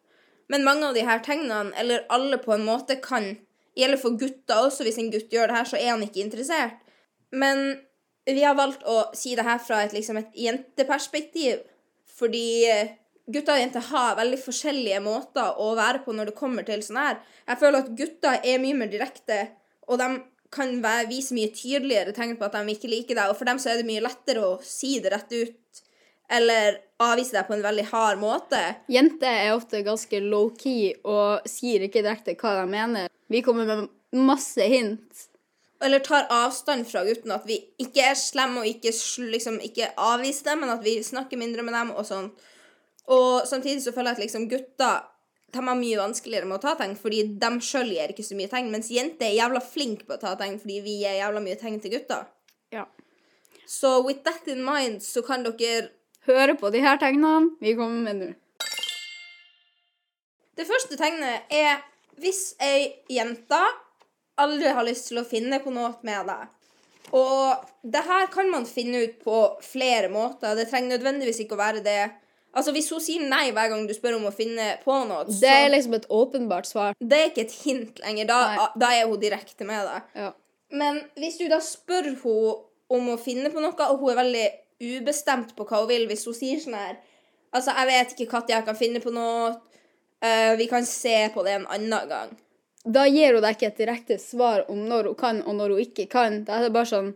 Men 0.53 0.67
mange 0.67 0.91
av 0.91 0.95
de 0.95 1.05
her 1.07 1.23
tegnene, 1.25 1.73
eller 1.81 2.05
alle 2.13 2.39
på 2.43 2.53
en 2.55 2.67
måte, 2.67 2.99
kan 3.03 3.33
gjelde 3.77 3.99
for 4.01 4.19
gutter 4.21 4.67
også. 4.69 4.85
Hvis 4.87 5.01
en 5.01 5.11
gutt 5.15 5.33
gjør 5.33 5.51
det 5.51 5.57
her, 5.57 5.71
så 5.73 5.81
er 5.81 5.95
han 5.95 6.05
ikke 6.05 6.23
interessert. 6.23 6.77
Men 7.33 7.81
vi 8.27 8.43
har 8.43 8.57
valgt 8.59 8.83
å 8.89 9.07
si 9.15 9.35
det 9.39 9.47
her 9.47 9.59
fra 9.63 9.85
et, 9.85 9.95
liksom, 9.95 10.19
et 10.19 10.39
jenteperspektiv, 10.47 11.61
fordi 12.17 12.47
eh, 12.71 12.95
gutter 13.31 13.57
og 13.57 13.63
jenter 13.63 13.85
har 13.91 14.17
veldig 14.19 14.39
forskjellige 14.43 15.03
måter 15.05 15.61
å 15.63 15.73
være 15.79 16.03
på 16.05 16.15
når 16.15 16.31
det 16.31 16.39
kommer 16.39 16.67
til 16.67 16.83
sånn 16.83 17.01
her. 17.01 17.21
Jeg 17.47 17.61
føler 17.63 17.85
at 17.85 17.93
gutter 17.99 18.41
er 18.43 18.63
mye 18.63 18.79
mer 18.79 18.91
direkte, 18.91 19.39
og 19.87 20.01
de 20.03 20.11
kan 20.55 20.73
være, 20.83 21.09
vise 21.11 21.35
mye 21.37 21.53
tydeligere 21.55 22.15
tegn 22.17 22.37
på 22.39 22.47
at 22.47 22.57
de 22.57 22.75
ikke 22.75 22.91
liker 22.91 23.19
deg, 23.19 23.31
og 23.31 23.39
for 23.39 23.49
dem 23.49 23.61
så 23.63 23.73
er 23.73 23.81
det 23.81 23.89
mye 23.89 24.05
lettere 24.05 24.43
å 24.47 24.57
si 24.65 24.97
det 25.03 25.13
rett 25.15 25.33
ut, 25.35 25.83
eller 26.33 26.81
avvise 27.03 27.37
deg 27.37 27.47
på 27.47 27.55
en 27.55 27.65
veldig 27.67 27.87
hard 27.93 28.19
måte. 28.23 28.63
Jenter 28.91 29.31
er 29.31 29.55
ofte 29.55 29.85
ganske 29.87 30.21
low-key 30.25 30.97
og 31.07 31.47
sier 31.51 31.87
ikke 31.87 32.03
direkte 32.03 32.35
hva 32.41 32.57
de 32.61 32.67
mener. 32.73 33.11
Vi 33.31 33.43
kommer 33.47 33.69
med 33.69 33.87
masse 34.17 34.67
hint. 34.67 35.27
Eller 35.85 36.01
tar 36.01 36.29
avstand 36.33 36.87
fra 36.89 37.03
gutten, 37.05 37.35
at 37.35 37.45
vi 37.49 37.59
ikke 37.83 38.05
er 38.11 38.17
slemme 38.17 38.63
og 38.63 38.69
ikke, 38.69 38.95
liksom, 39.29 39.59
ikke 39.61 39.91
avviser 40.01 40.53
dem, 40.53 40.63
men 40.65 40.73
at 40.73 40.85
vi 40.85 40.97
snakker 41.05 41.41
mindre 41.41 41.65
med 41.67 41.77
dem 41.77 41.93
og 41.93 42.07
sånn. 42.09 42.31
Og 43.13 43.45
samtidig 43.47 43.85
så 43.85 43.93
føler 43.93 44.15
jeg 44.15 44.19
at 44.19 44.25
liksom 44.25 44.49
gutter 44.51 45.05
de 45.53 45.63
har 45.63 45.79
mye 45.79 45.99
vanskeligere 45.99 46.49
med 46.49 46.59
å 46.59 46.63
ta 46.65 46.75
tegn, 46.77 46.97
fordi 46.99 47.23
de 47.41 47.51
sjøl 47.65 47.93
gir 47.95 48.13
ikke 48.13 48.25
så 48.27 48.37
mye 48.37 48.51
tegn, 48.51 48.71
mens 48.73 48.91
jenter 48.93 49.29
er 49.29 49.39
jævla 49.39 49.63
flinke 49.65 50.09
på 50.09 50.17
å 50.17 50.21
ta 50.21 50.35
tegn 50.39 50.59
fordi 50.61 50.81
vi 50.85 50.97
gir 51.03 51.21
jævla 51.21 51.43
mye 51.45 51.59
tegn 51.61 51.79
til 51.83 51.95
gutter. 51.95 52.27
Ja. 52.75 52.85
Så 53.67 54.01
with 54.05 54.25
that 54.27 54.49
in 54.51 54.65
mind 54.67 55.05
så 55.07 55.23
kan 55.27 55.47
dere 55.47 55.93
Høre 56.27 56.57
på 56.59 56.73
de 56.75 56.81
her 56.83 56.97
tegnene 56.99 57.53
vi 57.63 57.77
kommer 57.79 58.03
med 58.03 58.19
nå. 58.19 58.29
Det 60.59 60.65
første 60.67 60.97
tegnet 60.99 61.53
er 61.55 61.85
hvis 62.19 62.57
ei 62.59 62.97
jente 63.13 63.61
aldri 64.43 64.73
har 64.77 64.87
lyst 64.87 65.11
til 65.11 65.21
å 65.21 65.27
finne 65.27 65.61
på 65.63 65.73
noe 65.75 65.95
med 66.07 66.29
deg. 66.29 66.53
Og 67.15 67.67
det 67.87 68.03
her 68.07 68.29
kan 68.33 68.49
man 68.51 68.67
finne 68.67 69.05
ut 69.07 69.19
på 69.23 69.41
flere 69.63 70.09
måter. 70.13 70.57
Det 70.59 70.69
trenger 70.71 70.97
nødvendigvis 70.97 71.45
ikke 71.45 71.55
å 71.55 71.61
være 71.61 71.83
det. 71.85 72.01
Altså 72.57 72.73
Hvis 72.73 72.89
hun 72.91 73.03
sier 73.05 73.27
nei 73.29 73.51
hver 73.55 73.69
gang 73.73 73.85
du 73.87 73.93
spør 73.95 74.17
om 74.17 74.29
å 74.31 74.35
finne 74.35 74.77
på 74.83 74.95
noe, 75.07 75.27
så 75.29 75.41
Det 75.45 75.53
er 75.53 75.69
liksom 75.71 75.95
et 75.99 76.09
åpenbart 76.09 76.67
svar. 76.67 76.95
det 76.99 77.19
er 77.19 77.31
ikke 77.31 77.45
et 77.47 77.57
hint 77.65 78.01
lenger. 78.01 78.27
Da, 78.27 78.71
da 78.75 78.93
er 78.97 79.07
hun 79.07 79.21
direkte 79.21 79.65
med 79.69 79.85
deg. 79.87 80.15
Ja. 80.15 80.31
Men 80.71 81.03
hvis 81.21 81.37
du 81.39 81.47
da 81.53 81.61
spør 81.61 82.11
henne 82.11 82.55
om 82.89 83.11
å 83.13 83.19
finne 83.21 83.51
på 83.51 83.61
noe, 83.61 83.75
og 83.91 84.01
hun 84.01 84.11
er 84.11 84.23
veldig 84.23 84.47
ubestemt 84.81 85.55
på 85.57 85.67
hva 85.69 85.83
hun 85.83 85.91
vil, 85.91 86.07
hvis 86.09 86.25
hun 86.27 86.35
sier 86.37 86.63
sånn 86.63 86.79
her 86.79 86.97
Altså, 87.55 87.73
jeg 87.73 87.87
vet 87.89 88.11
ikke 88.13 88.41
når 88.41 88.51
jeg 88.51 88.65
kan 88.67 88.77
finne 88.77 89.01
på 89.01 89.11
noe. 89.15 89.55
Uh, 90.21 90.57
vi 90.59 90.67
kan 90.69 90.85
se 90.85 91.15
på 91.33 91.45
det 91.47 91.55
en 91.57 91.69
annen 91.73 92.09
gang. 92.11 92.35
Da 92.87 93.07
gir 93.11 93.35
hun 93.35 93.43
deg 93.43 93.57
ikke 93.57 93.71
et 93.73 93.81
direkte 93.81 94.19
svar 94.23 94.65
om 94.71 94.85
når 94.87 95.11
hun 95.11 95.19
kan 95.19 95.41
og 95.43 95.57
når 95.59 95.75
hun 95.75 95.83
ikke 95.83 96.07
kan. 96.11 96.45
Da 96.47 96.59
er 96.59 96.69
det 96.69 96.75
bare 96.77 96.91
sånn 96.93 97.15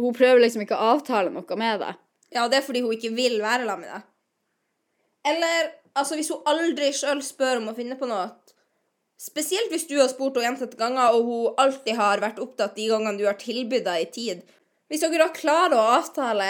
Hun 0.00 0.14
prøver 0.16 0.40
liksom 0.40 0.62
ikke 0.64 0.78
å 0.78 0.94
avtale 0.96 1.30
noe 1.30 1.56
med 1.60 1.82
deg. 1.82 1.98
Ja, 2.32 2.46
det 2.48 2.58
er 2.58 2.64
fordi 2.64 2.80
hun 2.80 2.94
ikke 2.96 3.12
vil 3.12 3.36
være 3.42 3.66
sammen 3.68 3.84
med 3.84 3.92
deg. 3.92 4.06
Eller 5.32 5.68
altså, 5.92 6.16
hvis 6.16 6.32
hun 6.32 6.48
aldri 6.48 6.88
sjøl 6.96 7.20
spør 7.22 7.60
om 7.60 7.68
å 7.70 7.76
finne 7.76 7.98
på 8.00 8.08
noe 8.10 8.30
Spesielt 9.22 9.70
hvis 9.70 9.84
du 9.86 10.00
har 10.00 10.08
spurt 10.10 10.34
henne 10.34 10.48
gjentatte 10.48 10.80
ganger, 10.80 11.14
og 11.14 11.28
hun 11.28 11.60
alltid 11.62 11.94
har 11.94 12.18
vært 12.24 12.40
opptatt 12.42 12.74
de 12.74 12.88
gangene 12.90 13.20
du 13.20 13.28
har 13.28 13.36
tilbudt 13.38 13.86
henne 13.86 14.00
i 14.02 14.08
tid. 14.10 14.40
Hvis 14.90 15.04
dere 15.04 15.20
da 15.20 15.28
klarer 15.36 15.76
å 15.78 15.92
avtale 16.00 16.48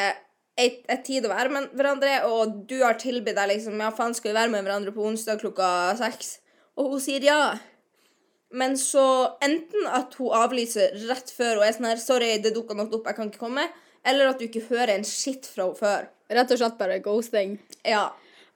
et 0.57 0.89
tid 1.05 1.27
å 1.27 1.35
være 1.35 1.53
med 1.53 1.75
hverandre, 1.77 2.15
og 2.31 2.63
du 2.71 2.79
har 2.81 2.97
tilbudt 2.97 3.37
deg 3.37 3.51
liksom 3.53 3.77
Ja, 3.77 3.91
faen, 3.93 4.17
skal 4.17 4.33
vi 4.33 4.39
være 4.39 4.55
med 4.55 4.65
hverandre 4.65 4.95
på 4.97 5.05
onsdag 5.05 5.43
klokka 5.45 5.69
seks? 6.01 6.39
Og 6.81 6.95
hun 6.95 7.05
sier 7.05 7.29
ja. 7.29 7.43
Men 8.53 8.77
så 8.81 9.05
enten 9.45 9.87
at 9.89 10.15
hun 10.21 10.35
avlyser 10.37 10.97
rett 11.09 11.31
før 11.33 11.61
og 11.61 11.67
er 11.67 11.77
sånn 11.77 11.89
her 11.89 12.01
Sorry, 12.03 12.35
det 12.45 12.53
dukka 12.57 12.77
noe 12.77 12.91
opp, 12.93 13.07
jeg 13.09 13.19
kan 13.19 13.31
ikke 13.31 13.45
komme. 13.47 13.67
Eller 14.05 14.33
at 14.33 14.41
du 14.41 14.49
ikke 14.49 14.67
hører 14.69 14.97
en 14.97 15.07
skitt 15.07 15.47
fra 15.49 15.69
henne 15.69 15.79
før. 15.79 16.09
Rett 16.33 16.53
og 16.53 16.61
slett 16.61 16.79
bare 16.81 17.01
ghosting. 17.05 17.59
Ja. 17.87 18.11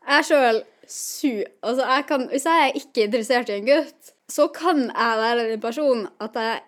Jeg 0.07 0.29
sjøl 0.29 0.63
su... 0.87 1.31
Altså, 1.63 1.83
jeg 1.83 2.07
kan 2.09 2.27
Hvis 2.31 2.47
jeg 2.49 2.65
er 2.65 2.81
ikke 2.81 3.07
interessert 3.09 3.53
i 3.53 3.59
en 3.59 3.69
gutt, 3.69 4.13
så 4.33 4.49
kan 4.55 4.89
jeg 4.89 5.21
være 5.23 5.47
den 5.53 5.63
personen 5.63 6.09
at 6.23 6.35
jeg 6.39 6.61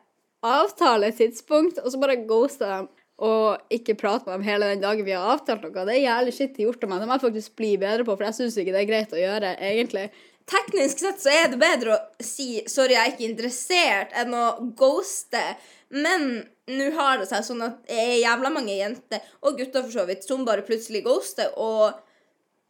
avtaler 0.47 1.11
et 1.11 1.18
tidspunkt, 1.18 1.80
og 1.82 1.90
så 1.90 2.00
bare 2.00 2.20
ghoster 2.28 2.70
dem. 2.70 2.88
Og 3.18 3.75
ikke 3.75 3.97
prate 3.99 4.28
med 4.28 4.37
dem 4.37 4.47
hele 4.47 4.66
den 4.70 4.82
dagen 4.85 5.06
vi 5.06 5.14
har 5.16 5.32
avtalt 5.32 5.64
noe. 5.66 5.75
Det 5.75 5.97
er 5.97 6.04
jævlig 6.04 6.35
shitty 6.37 6.62
gjort 6.62 6.85
av 6.87 6.92
meg. 6.92 7.00
Det 7.02 7.08
må 7.08 7.16
jeg 7.16 7.25
faktisk 7.25 7.56
bli 7.58 7.73
bedre 7.82 8.06
på, 8.06 8.14
for 8.14 8.28
jeg 8.28 8.37
syns 8.37 8.58
ikke 8.62 8.75
det 8.76 8.82
er 8.85 8.90
greit 8.92 9.14
å 9.14 9.18
gjøre, 9.18 9.56
egentlig. 9.58 10.04
Teknisk 10.48 11.02
sett 11.02 11.20
så 11.20 11.32
er 11.32 11.50
det 11.52 11.58
bedre 11.60 11.94
å 11.94 12.24
si 12.24 12.62
'sorry, 12.64 12.94
jeg 12.94 13.02
er 13.02 13.12
ikke 13.12 13.28
interessert', 13.28 14.14
enn 14.16 14.32
å 14.32 14.46
ghoste. 14.78 15.42
Men 15.90 16.48
nå 16.68 16.90
har 16.96 17.18
det 17.18 17.28
seg 17.28 17.44
sånn 17.44 17.64
at 17.66 17.82
det 17.88 17.98
er 17.98 18.14
jævla 18.22 18.52
mange 18.52 18.76
jenter, 18.76 19.20
og 19.42 19.58
gutter 19.60 19.84
for 19.84 19.92
så 19.92 20.06
vidt, 20.08 20.24
som 20.24 20.46
bare 20.48 20.64
plutselig 20.64 21.04
ghoster. 21.04 21.52
Og 21.56 21.92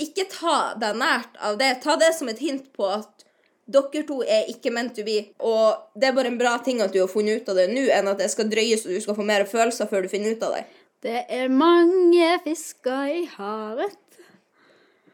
ikke 0.02 0.26
ta 0.30 0.74
deg 0.78 0.98
nært 0.98 1.38
av 1.42 1.58
det. 1.58 1.80
Ta 1.82 1.96
det 1.96 2.12
som 2.18 2.30
et 2.30 2.42
hint 2.42 2.72
på 2.74 2.86
at 2.98 3.24
dere 3.68 4.02
to 4.08 4.22
er 4.22 4.48
ikke 4.48 4.72
meant 4.72 4.94
to 4.96 5.04
be. 5.06 5.18
Og 5.44 5.94
det 5.98 6.08
er 6.08 6.16
bare 6.16 6.32
en 6.32 6.40
bra 6.40 6.56
ting 6.64 6.80
at 6.82 6.94
du 6.94 7.00
har 7.02 7.10
funnet 7.10 7.42
ut 7.42 7.52
av 7.52 7.60
det 7.60 7.68
nå, 7.70 7.86
enn 7.94 8.10
at 8.10 8.18
det 8.22 8.30
skal 8.32 8.50
drøyes 8.50 8.86
og 8.86 8.94
du 8.94 9.00
skal 9.04 9.18
få 9.18 9.26
mer 9.28 9.46
følelser 9.50 9.90
før 9.90 10.06
du 10.06 10.12
finner 10.12 10.34
ut 10.34 10.46
av 10.46 10.56
det. 10.56 10.64
Det 11.04 11.24
er 11.30 11.50
mange 11.52 12.30
fisker 12.42 13.10
i 13.20 13.24
havet. 13.36 14.07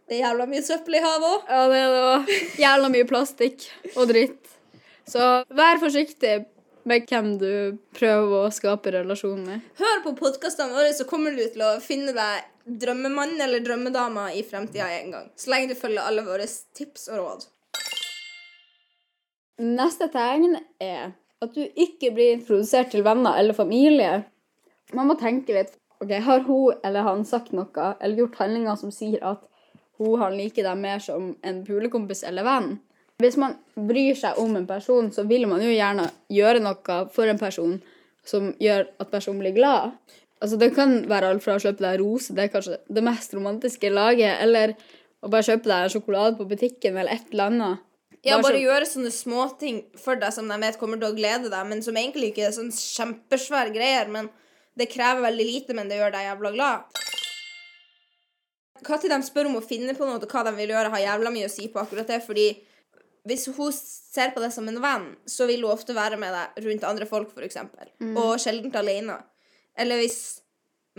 Det 0.04 0.18
er 0.18 0.26
jævla 0.26 0.46
mye 0.50 0.64
søppel 0.64 0.98
i 0.98 1.04
havet 1.04 1.30
òg. 1.30 1.44
Ja, 1.48 1.60
det 1.72 1.78
er 1.80 1.92
det 1.94 2.02
òg. 2.08 2.32
Jævla 2.60 2.90
mye 2.92 3.06
plastikk 3.08 3.64
og 3.94 4.10
dritt. 4.10 4.50
Så 5.08 5.20
vær 5.56 5.80
forsiktig 5.80 6.34
med 6.84 7.06
hvem 7.08 7.30
du 7.40 7.78
prøver 7.96 8.44
å 8.44 8.52
skape 8.52 8.92
relasjon 8.92 9.40
med. 9.46 9.64
Hør 9.80 10.02
på 10.04 10.12
podkastene 10.18 10.76
våre, 10.76 10.92
så 10.92 11.06
kommer 11.08 11.32
du 11.32 11.40
til 11.48 11.64
å 11.64 11.78
finne 11.80 12.12
deg 12.16 12.44
drømmemann 12.84 13.40
eller 13.40 13.64
drømmedama 13.64 14.30
i 14.36 14.44
fremtida 14.44 14.90
en 14.98 15.16
gang. 15.16 15.30
Så 15.40 15.52
lenge 15.52 15.72
du 15.72 15.78
følger 15.78 16.04
alle 16.04 16.24
våre 16.26 16.48
tips 16.76 17.08
og 17.12 17.20
råd. 17.22 17.46
Neste 19.64 20.10
tegn 20.12 20.58
er 20.82 21.14
at 21.44 21.56
du 21.56 21.62
ikke 21.64 22.12
blir 22.12 22.36
introdusert 22.36 22.92
til 22.92 23.04
venner 23.06 23.38
eller 23.40 23.56
familie. 23.56 24.24
Man 24.92 25.08
må 25.08 25.16
tenke 25.20 25.56
litt. 25.56 25.76
Ok, 26.02 26.10
Har 26.26 26.44
hun 26.44 26.80
eller 26.84 27.06
han 27.06 27.24
sagt 27.24 27.52
noe 27.56 27.94
eller 28.00 28.24
gjort 28.24 28.40
handlinger 28.42 28.76
som 28.76 28.92
sier 28.92 29.22
at 29.24 29.44
hun 30.00 30.20
han 30.20 30.36
liker 30.38 30.66
deg 30.66 30.80
mer 30.80 31.02
som 31.02 31.32
en 31.42 31.62
pulekompis 31.66 32.24
eller 32.26 32.46
venn? 32.46 32.74
Hvis 33.22 33.38
man 33.38 33.54
bryr 33.78 34.16
seg 34.18 34.38
om 34.42 34.56
en 34.58 34.66
person, 34.66 35.12
så 35.14 35.22
vil 35.28 35.46
man 35.46 35.62
jo 35.62 35.70
gjerne 35.70 36.08
gjøre 36.34 36.62
noe 36.64 36.98
for 37.14 37.30
en 37.30 37.38
person 37.38 37.78
som 38.26 38.50
gjør 38.62 38.88
at 38.98 39.10
personen 39.12 39.42
blir 39.44 39.54
glad. 39.54 39.94
Altså 40.42 40.58
Det 40.58 40.74
kan 40.74 40.96
være 41.08 41.30
alt 41.30 41.44
fra 41.44 41.56
å 41.56 41.62
kjøpe 41.62 41.84
deg 41.84 42.00
rose, 42.02 42.34
det 42.34 42.46
er 42.46 42.52
kanskje 42.52 42.80
det 42.90 43.04
mest 43.06 43.32
romantiske 43.36 43.90
laget, 43.92 44.40
eller 44.42 44.74
å 45.24 45.30
bare 45.32 45.46
kjøpe 45.46 45.70
deg 45.70 45.86
en 45.86 45.92
sjokolade 45.94 46.36
på 46.40 46.48
butikken 46.50 46.98
eller 46.98 47.14
et 47.16 47.30
eller 47.32 47.52
annet. 47.52 47.84
Ja, 48.24 48.38
Bare 48.38 48.54
bare 48.54 48.60
gjøre 48.62 48.88
sånne 48.88 49.12
småting 49.12 49.82
for 50.00 50.16
deg 50.16 50.32
som 50.32 50.48
de 50.48 50.56
vet 50.60 50.78
kommer 50.80 51.00
til 51.00 51.10
å 51.10 51.16
glede 51.16 51.50
deg, 51.52 51.66
men 51.68 51.82
som 51.84 51.96
egentlig 52.00 52.32
ikke 52.32 52.46
er 52.48 52.54
sånn 52.56 52.70
kjempesvære 52.72 53.72
greier. 53.74 54.08
Men 54.08 54.30
det 54.80 54.88
krever 54.92 55.20
veldig 55.26 55.44
lite, 55.44 55.76
men 55.76 55.90
det 55.90 55.98
gjør 56.00 56.14
deg 56.14 56.30
jævla 56.30 56.52
glad. 56.54 57.02
Når 58.82 59.08
de 59.08 59.20
spør 59.22 59.48
om 59.48 59.58
å 59.60 59.64
finne 59.64 59.94
på 59.94 60.06
noe 60.06 60.18
og 60.18 60.30
hva 60.30 60.44
de 60.48 60.54
vil 60.56 60.72
gjøre, 60.74 60.90
har 60.92 61.04
jævla 61.04 61.30
mye 61.34 61.48
å 61.48 61.52
si 61.52 61.68
på 61.72 61.80
akkurat 61.82 62.08
det. 62.10 62.20
Fordi 62.26 62.48
hvis 63.24 63.46
hun 63.54 63.72
ser 63.74 64.34
på 64.34 64.42
deg 64.42 64.52
som 64.52 64.66
en 64.68 64.80
venn, 64.82 65.10
så 65.30 65.46
vil 65.48 65.62
hun 65.64 65.72
ofte 65.72 65.96
være 65.96 66.18
med 66.20 66.34
deg 66.34 66.64
rundt 66.66 66.88
andre 66.88 67.08
folk, 67.08 67.32
f.eks. 67.32 67.60
Mm. 68.02 68.16
Og 68.20 68.34
sjelden 68.42 68.74
alene. 68.76 69.20
Eller 69.78 70.02
hvis 70.02 70.18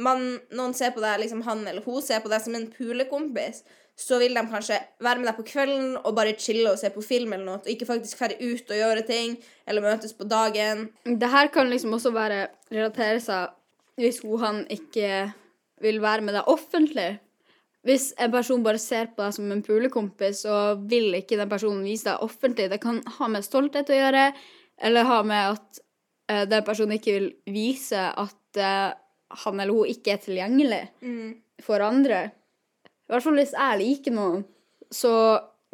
man, 0.01 0.39
noen 0.55 0.75
ser 0.75 0.96
på 0.96 1.03
deg, 1.03 1.20
liksom 1.22 1.44
han 1.46 1.63
eller 1.67 1.86
hun 1.86 2.01
ser 2.03 2.24
på 2.24 2.32
deg 2.32 2.44
som 2.44 2.55
en 2.58 2.70
pulekompis, 2.72 3.63
så 3.96 4.17
vil 4.20 4.36
de 4.36 4.44
kanskje 4.51 4.77
være 5.03 5.22
med 5.22 5.29
deg 5.29 5.38
på 5.38 5.46
kvelden 5.48 5.94
og 6.01 6.15
bare 6.17 6.36
chille 6.39 6.67
og 6.67 6.79
se 6.79 6.89
på 6.91 7.03
film 7.05 7.32
eller 7.32 7.48
noe, 7.48 7.62
og 7.63 7.72
ikke 7.72 7.88
faktisk 7.88 8.20
dra 8.20 8.36
ut 8.41 8.74
og 8.74 8.82
gjøre 8.82 9.05
ting, 9.08 9.38
eller 9.63 9.86
møtes 9.86 10.15
på 10.17 10.27
dagen. 10.27 10.89
Det 11.05 11.29
her 11.32 11.51
kan 11.53 11.72
liksom 11.72 11.96
også 11.96 12.12
være 12.15 12.48
relatere 12.74 13.22
seg 13.24 13.53
hvis 14.01 14.20
hun 14.25 14.41
han 14.41 14.58
ikke 14.67 15.29
vil 15.84 16.01
være 16.03 16.25
med 16.27 16.36
deg 16.36 16.51
offentlig. 16.51 17.13
Hvis 17.86 18.10
en 18.18 18.32
person 18.34 18.63
bare 18.65 18.82
ser 18.82 19.12
på 19.13 19.22
deg 19.22 19.36
som 19.36 19.51
en 19.54 19.63
pulekompis, 19.65 20.46
og 20.50 20.86
vil 20.89 21.13
ikke 21.20 21.38
den 21.38 21.51
personen 21.51 21.84
vise 21.86 22.10
deg 22.10 22.24
offentlig, 22.25 22.70
det 22.72 22.82
kan 22.82 23.01
ha 23.20 23.27
med 23.30 23.46
stolthet 23.46 23.92
å 23.94 24.00
gjøre, 24.00 24.24
eller 24.89 25.10
ha 25.10 25.20
med 25.27 25.51
at 25.54 25.82
uh, 26.32 26.44
den 26.50 26.65
personen 26.65 26.98
ikke 26.98 27.13
vil 27.20 27.27
vise 27.54 28.08
at 28.10 28.60
uh, 28.62 28.96
han 29.46 29.62
eller 29.62 29.74
hun 29.74 29.92
ikke 29.92 30.15
er 30.15 30.24
tilgjengelig 30.24 30.82
for 31.65 31.84
andre. 31.86 32.25
I 33.06 33.13
hvert 33.13 33.25
fall 33.25 33.38
hvis 33.38 33.54
jeg 33.54 33.80
liker 33.82 34.15
noen, 34.15 34.44
så 34.94 35.13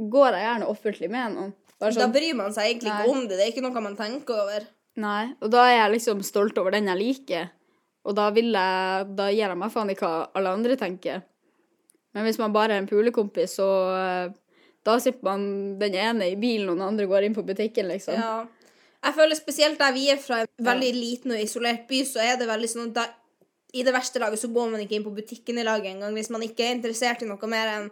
går 0.01 0.35
jeg 0.35 0.47
gjerne 0.47 0.69
offentlig 0.71 1.09
med 1.11 1.35
noen. 1.35 1.55
Bare 1.81 1.95
Da 1.95 2.05
sånn, 2.05 2.13
bryr 2.13 2.37
man 2.37 2.53
seg 2.53 2.69
egentlig 2.69 2.91
Nei. 2.91 2.99
ikke 3.01 3.15
om 3.15 3.25
det. 3.25 3.37
Det 3.37 3.45
er 3.45 3.51
ikke 3.53 3.65
noe 3.65 3.83
man 3.83 3.97
tenker 3.97 4.43
over. 4.43 4.67
Nei, 5.01 5.23
og 5.39 5.51
da 5.53 5.65
er 5.69 5.77
jeg 5.77 5.93
liksom 5.95 6.21
stolt 6.25 6.59
over 6.61 6.75
den 6.75 6.89
jeg 6.91 6.99
liker. 6.99 7.49
Og 8.05 8.15
da 8.17 8.27
vil 8.33 8.49
jeg 8.49 9.11
Da 9.15 9.27
gir 9.29 9.45
jeg 9.45 9.57
meg 9.61 9.71
faen 9.73 9.91
i 9.93 9.97
hva 9.97 10.11
alle 10.37 10.53
andre 10.57 10.77
tenker. 10.79 11.21
Men 12.15 12.27
hvis 12.27 12.39
man 12.41 12.53
bare 12.53 12.75
er 12.75 12.83
en 12.83 12.89
pulekompis, 12.89 13.57
så 13.59 13.67
eh, 13.95 14.37
Da 14.81 14.95
sitter 14.97 15.21
man 15.21 15.43
den 15.77 15.93
ene 15.93 16.31
i 16.31 16.37
bilen, 16.41 16.71
og 16.71 16.79
den 16.79 16.87
andre 16.87 17.05
går 17.05 17.27
inn 17.27 17.35
på 17.37 17.43
butikken, 17.45 17.85
liksom. 17.91 18.15
Ja. 18.17 18.47
Jeg 19.01 19.13
føler 19.13 19.37
spesielt 19.37 19.77
der 19.77 19.93
vi 19.93 20.07
er 20.09 20.17
fra 20.21 20.39
en 20.41 20.65
veldig 20.65 20.89
liten 20.95 21.33
og 21.35 21.41
isolert 21.41 21.83
by, 21.89 21.99
så 22.05 22.21
er 22.21 22.39
det 22.39 22.47
veldig 22.49 22.69
sånn 22.69 22.89
at 22.89 22.95
da, 22.97 23.05
i 23.77 23.85
det 23.85 23.93
verste 23.93 24.19
laget 24.21 24.41
så 24.41 24.49
går 24.51 24.73
man 24.73 24.81
ikke 24.81 24.97
inn 24.97 25.05
på 25.05 25.13
butikken 25.15 25.61
i 25.61 25.65
laget 25.65 25.93
engang 25.93 26.17
hvis 26.17 26.31
man 26.33 26.43
ikke 26.43 26.65
er 26.65 26.73
interessert 26.75 27.21
i 27.23 27.29
noe 27.29 27.49
mer 27.49 27.69
enn 27.75 27.87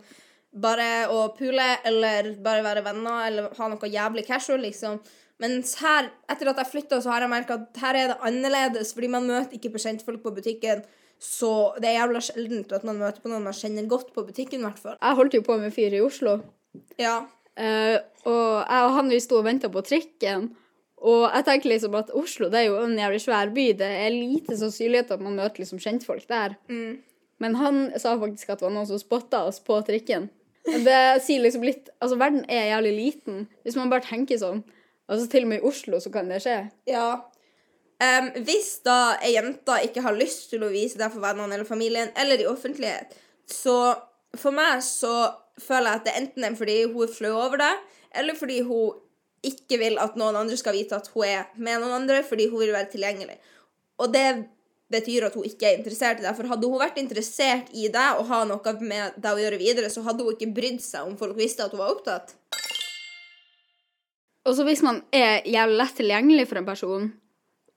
bare 0.50 1.08
å 1.14 1.28
pule 1.38 1.66
eller 1.86 2.34
bare 2.44 2.66
være 2.66 2.84
venner 2.86 3.26
eller 3.28 3.50
ha 3.58 3.70
noe 3.70 3.90
jævlig 3.90 4.26
casual, 4.28 4.64
liksom. 4.66 4.98
Mens 5.40 5.76
her, 5.80 6.10
etter 6.28 6.50
at 6.52 6.58
jeg 6.60 6.72
flytta, 6.74 7.00
så 7.00 7.14
har 7.14 7.24
jeg 7.24 7.32
merka 7.32 7.56
at 7.62 7.78
her 7.80 7.96
er 7.96 8.12
det 8.12 8.18
annerledes, 8.28 8.92
fordi 8.96 9.12
man 9.14 9.30
møter 9.30 9.56
ikke 9.56 9.72
på 9.76 9.82
kjentfolk 9.86 10.24
på 10.26 10.34
butikken. 10.36 10.82
Så 11.20 11.50
det 11.82 11.90
er 11.90 11.98
jævla 12.00 12.22
sjeldent 12.24 12.72
at 12.78 12.86
man 12.88 13.00
møter 13.02 13.20
på 13.24 13.28
noen 13.32 13.44
man 13.44 13.56
kjenner 13.56 13.88
godt 13.92 14.14
på 14.16 14.24
butikken, 14.28 14.62
i 14.62 14.68
hvert 14.70 14.80
fall. 14.80 14.96
Jeg 15.02 15.18
holdt 15.20 15.34
jo 15.36 15.42
på 15.44 15.58
med 15.60 15.74
fyr 15.76 15.94
i 15.98 16.00
Oslo, 16.02 16.38
Ja. 16.98 17.26
eh, 17.58 17.98
og 18.26 18.64
jeg 18.70 18.86
og 18.88 18.94
han 18.96 19.10
vi 19.10 19.20
sto 19.20 19.38
og 19.42 19.46
venta 19.50 19.68
på 19.70 19.84
trikken. 19.84 20.50
Og 21.00 21.30
jeg 21.34 21.46
tenker 21.48 21.70
liksom 21.72 21.96
at 21.96 22.10
Oslo 22.16 22.50
det 22.52 22.60
er 22.60 22.66
jo 22.70 22.80
en 22.84 22.98
jævlig 22.98 23.22
svær 23.24 23.52
by. 23.56 23.68
Det 23.80 23.88
er 23.88 24.10
lite 24.12 24.58
sannsynlighet 24.60 25.12
at 25.12 25.22
man 25.24 25.36
møter 25.36 25.60
liksom 25.64 25.80
kjentfolk 25.80 26.26
der. 26.28 26.56
Mm. 26.68 26.98
Men 27.40 27.56
han 27.56 27.78
sa 28.00 28.18
faktisk 28.20 28.50
at 28.52 28.60
det 28.60 28.68
var 28.68 28.74
noen 28.76 28.88
som 28.88 29.00
spotta 29.00 29.46
oss 29.48 29.60
på 29.64 29.78
trikken. 29.88 30.30
Det 30.68 31.22
sier 31.24 31.40
liksom 31.42 31.64
litt 31.64 31.88
Altså, 32.02 32.18
verden 32.20 32.44
er 32.52 32.68
jævlig 32.76 32.92
liten. 32.98 33.48
Hvis 33.64 33.76
man 33.80 33.90
bare 33.90 34.04
tenker 34.04 34.38
sånn. 34.38 34.64
Altså, 35.10 35.30
til 35.32 35.44
og 35.44 35.50
med 35.54 35.60
i 35.62 35.68
Oslo 35.68 36.00
så 36.04 36.12
kan 36.12 36.28
det 36.30 36.42
skje. 36.44 36.58
Ja. 36.88 37.22
Em, 38.00 38.30
hvis 38.48 38.78
da 38.88 39.18
ei 39.20 39.34
jente 39.34 39.76
ikke 39.84 40.04
har 40.06 40.16
lyst 40.16 40.48
til 40.54 40.64
å 40.64 40.72
vise 40.72 41.00
det 41.00 41.10
for 41.12 41.24
vennene 41.24 41.58
eller 41.58 41.68
familien, 41.68 42.14
eller 42.16 42.40
i 42.40 42.48
offentlighet, 42.48 43.18
så 43.50 43.76
for 44.38 44.56
meg 44.56 44.80
så 44.86 45.14
føler 45.60 45.90
jeg 45.90 46.00
at 46.00 46.08
det 46.08 46.16
enten 46.22 46.48
er 46.48 46.56
fordi 46.56 46.78
hun 46.86 47.04
er 47.04 47.12
flau 47.12 47.34
over 47.36 47.60
det, 47.60 47.74
eller 48.16 48.38
fordi 48.40 48.62
hun 48.64 48.96
ikke 49.46 49.80
vil 49.80 50.00
at 50.00 50.16
noen 50.20 50.38
andre 50.40 50.58
skal 50.60 50.76
vite 50.76 50.96
at 50.96 51.12
hun 51.14 51.28
er 51.28 51.52
med 51.56 51.82
noen 51.82 52.02
andre, 52.02 52.24
fordi 52.28 52.48
hun 52.52 52.64
vil 52.64 52.76
være 52.76 52.92
tilgjengelig. 52.94 53.38
Og 54.00 54.12
det 54.14 54.28
betyr 54.92 55.28
at 55.28 55.36
hun 55.38 55.46
ikke 55.48 55.68
er 55.70 55.78
interessert 55.78 56.20
i 56.20 56.26
det. 56.26 56.34
For 56.38 56.50
hadde 56.50 56.68
hun 56.68 56.82
vært 56.82 56.98
interessert 57.02 57.70
i 57.78 57.88
det 57.94 58.08
og 58.18 58.28
ha 58.32 58.42
noe 58.50 58.76
med 58.82 59.20
det 59.22 59.32
å 59.32 59.42
gjøre 59.44 59.62
videre, 59.62 59.92
så 59.94 60.04
hadde 60.08 60.26
hun 60.26 60.36
ikke 60.36 60.52
brydd 60.56 60.82
seg 60.84 61.08
om 61.08 61.18
folk 61.20 61.38
visste 61.38 61.66
at 61.66 61.76
hun 61.76 61.84
var 61.84 61.94
opptatt. 61.94 62.36
Og 64.48 64.56
så 64.58 64.66
hvis 64.66 64.82
man 64.86 65.04
er 65.14 65.44
jævlig 65.46 65.78
lett 65.78 65.98
tilgjengelig 66.00 66.48
for 66.50 66.62
en 66.62 66.68
person, 66.68 67.10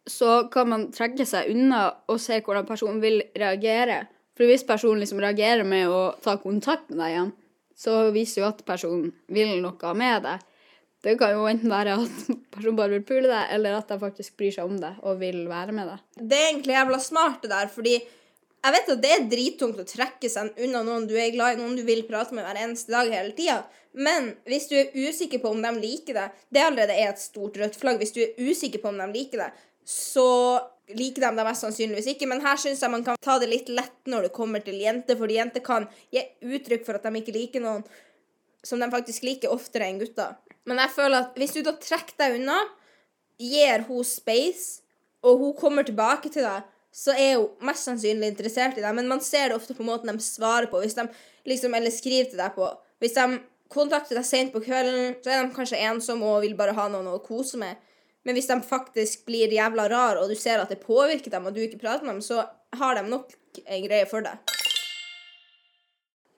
så 0.08 0.44
kan 0.52 0.70
man 0.70 0.88
trekke 0.94 1.26
seg 1.28 1.50
unna 1.52 1.84
og 2.10 2.20
se 2.22 2.40
hvordan 2.42 2.66
personen 2.68 3.02
vil 3.02 3.20
reagere. 3.38 4.04
For 4.36 4.48
hvis 4.48 4.64
personen 4.66 5.02
liksom 5.02 5.20
reagerer 5.22 5.66
med 5.68 5.90
å 5.92 6.14
ta 6.24 6.38
kontakt 6.42 6.88
med 6.90 7.02
deg 7.02 7.12
igjen, 7.12 7.34
så 7.78 7.98
viser 8.14 8.42
jo 8.42 8.48
at 8.48 8.64
personen 8.66 9.12
vil 9.32 9.58
noe 9.62 9.92
med 9.98 10.26
deg. 10.26 10.48
Det 11.02 11.16
kan 11.18 11.34
jo 11.34 11.46
enten 11.50 11.70
være 11.72 11.96
at 11.98 12.32
personen 12.54 12.78
bare 12.78 12.96
vil 12.96 13.06
pule 13.06 13.28
deg, 13.28 13.54
eller 13.56 13.78
at 13.78 13.90
de 13.90 13.98
faktisk 14.00 14.36
bryr 14.38 14.54
seg 14.54 14.70
om 14.70 14.78
deg 14.80 14.98
og 15.02 15.20
vil 15.22 15.44
være 15.50 15.74
med 15.76 15.90
deg. 15.90 16.02
Det 16.18 16.38
er 16.38 16.50
egentlig 16.50 16.76
jævla 16.76 17.00
smart, 17.02 17.40
det 17.42 17.52
der, 17.52 17.70
fordi 17.72 17.96
jeg 18.62 18.74
vet 18.76 18.90
at 18.94 19.00
det 19.02 19.10
er 19.10 19.24
drittungt 19.26 19.80
å 19.82 19.86
trekke 19.86 20.28
seg 20.30 20.58
unna 20.62 20.84
noen 20.86 21.08
du 21.10 21.16
er 21.18 21.32
glad 21.34 21.56
i, 21.56 21.58
noen 21.58 21.74
du 21.74 21.82
vil 21.86 22.04
prate 22.06 22.36
med 22.36 22.46
hver 22.46 22.60
eneste 22.62 22.94
dag 22.94 23.10
hele 23.10 23.34
tida. 23.34 23.58
Men 23.92 24.30
hvis 24.46 24.68
du 24.70 24.76
er 24.78 24.94
usikker 24.94 25.42
på 25.42 25.50
om 25.50 25.58
de 25.64 25.72
liker 25.82 26.14
deg, 26.16 26.36
det 26.54 26.62
allerede 26.62 26.94
er 26.94 27.10
et 27.10 27.20
stort 27.20 27.58
rødt 27.58 27.74
flagg. 27.80 27.98
Hvis 27.98 28.14
du 28.14 28.22
er 28.22 28.38
usikker 28.38 28.78
på 28.80 28.92
om 28.92 29.02
de 29.02 29.08
liker 29.10 29.42
deg, 29.42 29.64
så 29.84 30.28
liker 30.92 31.24
de 31.24 31.30
deg 31.38 31.46
mest 31.46 31.64
sannsynligvis 31.64 32.10
ikke. 32.14 32.28
Men 32.30 32.42
her 32.44 32.58
syns 32.60 32.82
jeg 32.82 32.92
man 32.92 33.04
kan 33.06 33.18
ta 33.22 33.38
det 33.40 33.50
litt 33.50 33.70
lett 33.72 34.10
når 34.10 34.28
det 34.28 34.36
kommer 34.36 34.62
til 34.64 34.80
jenter, 34.82 35.18
fordi 35.18 35.38
jenter 35.38 35.64
kan 35.64 35.88
gi 36.14 36.24
uttrykk 36.42 36.86
for 36.86 36.98
at 36.98 37.06
de 37.06 37.22
ikke 37.22 37.36
liker 37.36 37.64
noen 37.64 37.84
som 38.62 38.78
de 38.78 38.86
faktisk 38.92 39.24
liker 39.26 39.50
oftere 39.50 39.88
enn 39.88 39.98
gutter. 40.02 40.36
Men 40.68 40.78
jeg 40.84 40.94
føler 40.94 41.24
at 41.24 41.38
hvis 41.38 41.56
du 41.56 41.64
da 41.66 41.74
trekker 41.82 42.18
deg 42.20 42.38
unna, 42.38 42.60
gir 43.42 43.82
hun 43.88 44.06
space, 44.06 44.82
og 45.22 45.40
hun 45.40 45.56
kommer 45.58 45.86
tilbake 45.86 46.30
til 46.30 46.46
deg, 46.46 46.68
så 46.92 47.14
er 47.16 47.38
hun 47.40 47.66
mest 47.66 47.88
sannsynlig 47.88 48.30
interessert 48.30 48.78
i 48.78 48.84
deg. 48.84 48.94
Men 48.94 49.08
man 49.10 49.22
ser 49.24 49.50
det 49.50 49.58
ofte 49.58 49.74
på 49.74 49.86
måten 49.86 50.10
de 50.12 50.22
svarer 50.22 50.68
på, 50.70 50.82
hvis 50.82 50.98
de 50.98 51.08
liksom, 51.48 51.74
eller 51.74 51.94
skriver 51.94 52.30
til 52.30 52.42
deg 52.42 52.54
på. 52.54 52.68
Hvis 53.02 53.16
de 53.18 53.40
kontakter 53.72 54.18
deg 54.18 54.28
sent 54.28 54.52
på 54.54 54.62
kvelden, 54.62 55.16
så 55.24 55.32
er 55.32 55.46
de 55.46 55.56
kanskje 55.56 55.80
ensomme 55.88 56.28
og 56.28 56.44
vil 56.44 56.54
bare 56.58 56.76
ha 56.76 56.86
noen 56.92 57.08
å 57.10 57.22
kose 57.24 57.58
med. 57.58 57.80
Men 58.22 58.36
hvis 58.38 58.48
de 58.50 58.58
faktisk 58.62 59.24
blir 59.26 59.50
jævla 59.50 59.88
rar, 59.90 60.20
og 60.20 60.30
du 60.30 60.38
ser 60.38 60.62
at 60.62 60.70
det 60.70 60.82
påvirker 60.84 61.32
dem, 61.32 61.46
og 61.48 61.54
du 61.54 61.62
ikke 61.64 61.80
prater 61.82 62.06
med 62.06 62.16
dem, 62.16 62.22
så 62.22 62.44
har 62.78 62.98
de 62.98 63.02
nok 63.08 63.34
en 63.66 63.82
greie 63.86 64.06
for 64.10 64.24
deg. 64.24 64.38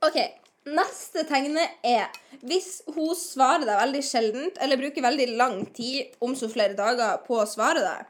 OK. 0.04 0.18
Neste 0.64 1.26
tegne 1.28 1.60
er 1.84 2.08
hvis 2.48 2.78
hun 2.94 3.12
svarer 3.18 3.66
deg 3.68 3.80
veldig 3.82 4.00
sjeldent, 4.06 4.56
eller 4.64 4.80
bruker 4.80 5.04
veldig 5.04 5.26
lang 5.36 5.58
tid, 5.76 6.14
om 6.24 6.32
så 6.36 6.48
flere 6.48 6.76
dager, 6.78 7.20
på 7.26 7.36
å 7.42 7.48
svare 7.48 7.84
deg. 7.84 8.08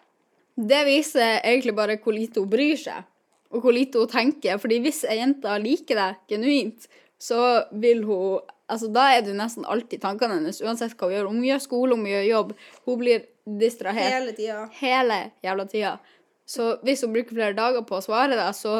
Det 0.55 0.85
viser 0.87 1.41
egentlig 1.41 1.75
bare 1.75 1.99
hvor 1.99 2.15
lite 2.15 2.45
hun 2.45 2.53
bryr 2.53 2.79
seg, 2.79 3.03
og 3.51 3.65
hvor 3.65 3.75
lite 3.75 3.99
hun 3.99 4.11
tenker. 4.11 4.61
Fordi 4.63 4.79
hvis 4.85 5.03
ei 5.11 5.19
jente 5.19 5.59
liker 5.63 5.99
deg 5.99 6.21
genuint, 6.31 6.87
så 7.19 7.41
vil 7.75 8.05
hun 8.07 8.54
Altså, 8.73 8.89
da 8.89 9.11
er 9.13 9.25
du 9.27 9.33
nesten 9.37 9.67
alltid 9.69 10.01
tankene 10.01 10.39
hennes, 10.39 10.63
uansett 10.65 10.95
hva 10.97 11.11
hun 11.11 11.15
gjør. 11.17 11.27
Om 11.29 11.41
hun 11.41 11.49
gjør 11.51 11.63
skole, 11.65 11.97
om 11.97 12.05
hun 12.05 12.13
gjør 12.15 12.29
jobb. 12.31 12.53
Hun 12.87 13.01
blir 13.03 13.25
distrahert 13.61 14.13
Hele 14.15 14.33
tida. 14.37 14.63
hele 14.81 15.19
jævla 15.45 15.67
tida. 15.69 15.99
Så 16.49 16.71
hvis 16.85 17.03
hun 17.05 17.13
bruker 17.13 17.37
flere 17.37 17.57
dager 17.57 17.85
på 17.85 17.99
å 17.99 18.05
svare 18.05 18.37
deg, 18.39 18.55
så 18.57 18.73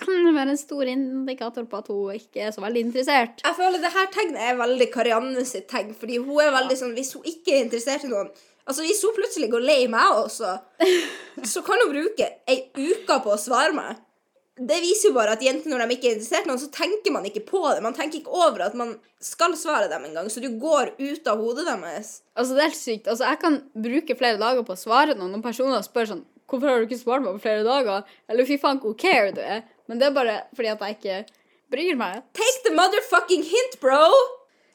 kan 0.00 0.24
det 0.26 0.34
være 0.34 0.54
en 0.54 0.58
stor 0.60 0.88
indikator 0.90 1.66
på 1.70 1.78
at 1.80 1.88
hun 1.92 2.16
ikke 2.16 2.42
er 2.46 2.52
så 2.54 2.64
veldig 2.64 2.82
interessert. 2.88 3.42
Jeg 3.44 3.56
føler 3.56 3.82
det 3.82 3.92
her 3.94 4.08
tegnet 4.12 4.42
er 4.48 4.58
veldig 4.58 4.88
Karianne 4.92 5.44
sitt 5.48 5.68
tegn, 5.70 5.92
fordi 5.96 6.18
hun 6.18 6.40
er 6.42 6.50
veldig 6.56 6.76
sånn 6.80 6.96
Hvis 6.96 7.12
hun 7.16 7.28
ikke 7.28 7.54
er 7.54 7.66
interessert 7.66 8.04
i 8.08 8.10
noen 8.10 8.32
Altså, 8.68 8.84
hvis 8.84 9.00
hun 9.02 9.14
plutselig 9.16 9.48
går 9.50 9.62
lei 9.64 9.78
meg 9.90 10.18
også, 10.20 10.50
så 11.52 11.62
kan 11.66 11.80
hun 11.82 11.90
bruke 11.94 12.26
ei 12.50 12.58
uke 12.76 13.16
på 13.24 13.32
å 13.32 13.38
svare 13.40 13.72
meg. 13.74 13.96
Det 14.60 14.76
viser 14.84 15.08
jo 15.08 15.16
bare 15.16 15.32
at 15.38 15.42
jenter, 15.44 15.72
når 15.72 15.86
de 15.86 15.94
ikke 15.96 16.10
er 16.10 16.16
interessert 16.18 16.44
i 16.44 16.50
noen, 16.50 16.60
så 16.60 16.68
tenker 16.74 17.14
man 17.14 17.24
ikke 17.24 17.46
på 17.48 17.62
det. 17.70 17.80
Man 17.84 17.94
tenker 17.96 18.20
ikke 18.20 18.34
over 18.34 18.66
at 18.66 18.74
man 18.76 18.92
skal 19.24 19.54
svare 19.56 19.88
dem 19.88 20.04
engang, 20.04 20.28
så 20.28 20.42
du 20.44 20.50
går 20.60 20.92
ut 20.98 21.30
av 21.32 21.40
hodet 21.40 21.64
deres. 21.68 22.18
Altså, 22.34 22.56
det 22.56 22.62
er 22.62 22.68
helt 22.68 22.80
sykt. 22.80 23.08
Altså, 23.08 23.24
jeg 23.30 23.40
kan 23.40 23.56
bruke 23.88 24.18
flere 24.20 24.40
dager 24.40 24.66
på 24.66 24.76
å 24.76 24.82
svare 24.82 25.16
noen, 25.16 25.32
når 25.32 25.46
personer 25.48 25.86
spør 25.86 26.12
sånn 26.12 26.26
Hvorfor 26.50 26.66
har 26.66 26.80
du 26.80 26.88
ikke 26.88 26.98
svart 26.98 27.22
meg 27.22 27.36
på 27.36 27.44
flere 27.44 27.62
dager? 27.62 28.08
Eller 28.26 28.46
fy 28.48 28.56
faen, 28.58 28.80
hvor 28.82 28.96
care 28.98 29.30
du 29.36 29.38
er. 29.38 29.60
Men 29.86 30.00
det 30.00 30.08
er 30.08 30.16
bare 30.16 30.32
fordi 30.58 30.72
at 30.72 30.80
jeg 30.82 30.96
ikke 30.96 31.18
bryr 31.70 31.98
meg. 32.00 32.24
Take 32.34 32.64
the 32.66 32.74
motherfucking 32.74 33.44
hint, 33.46 33.78
bro! 33.78 34.02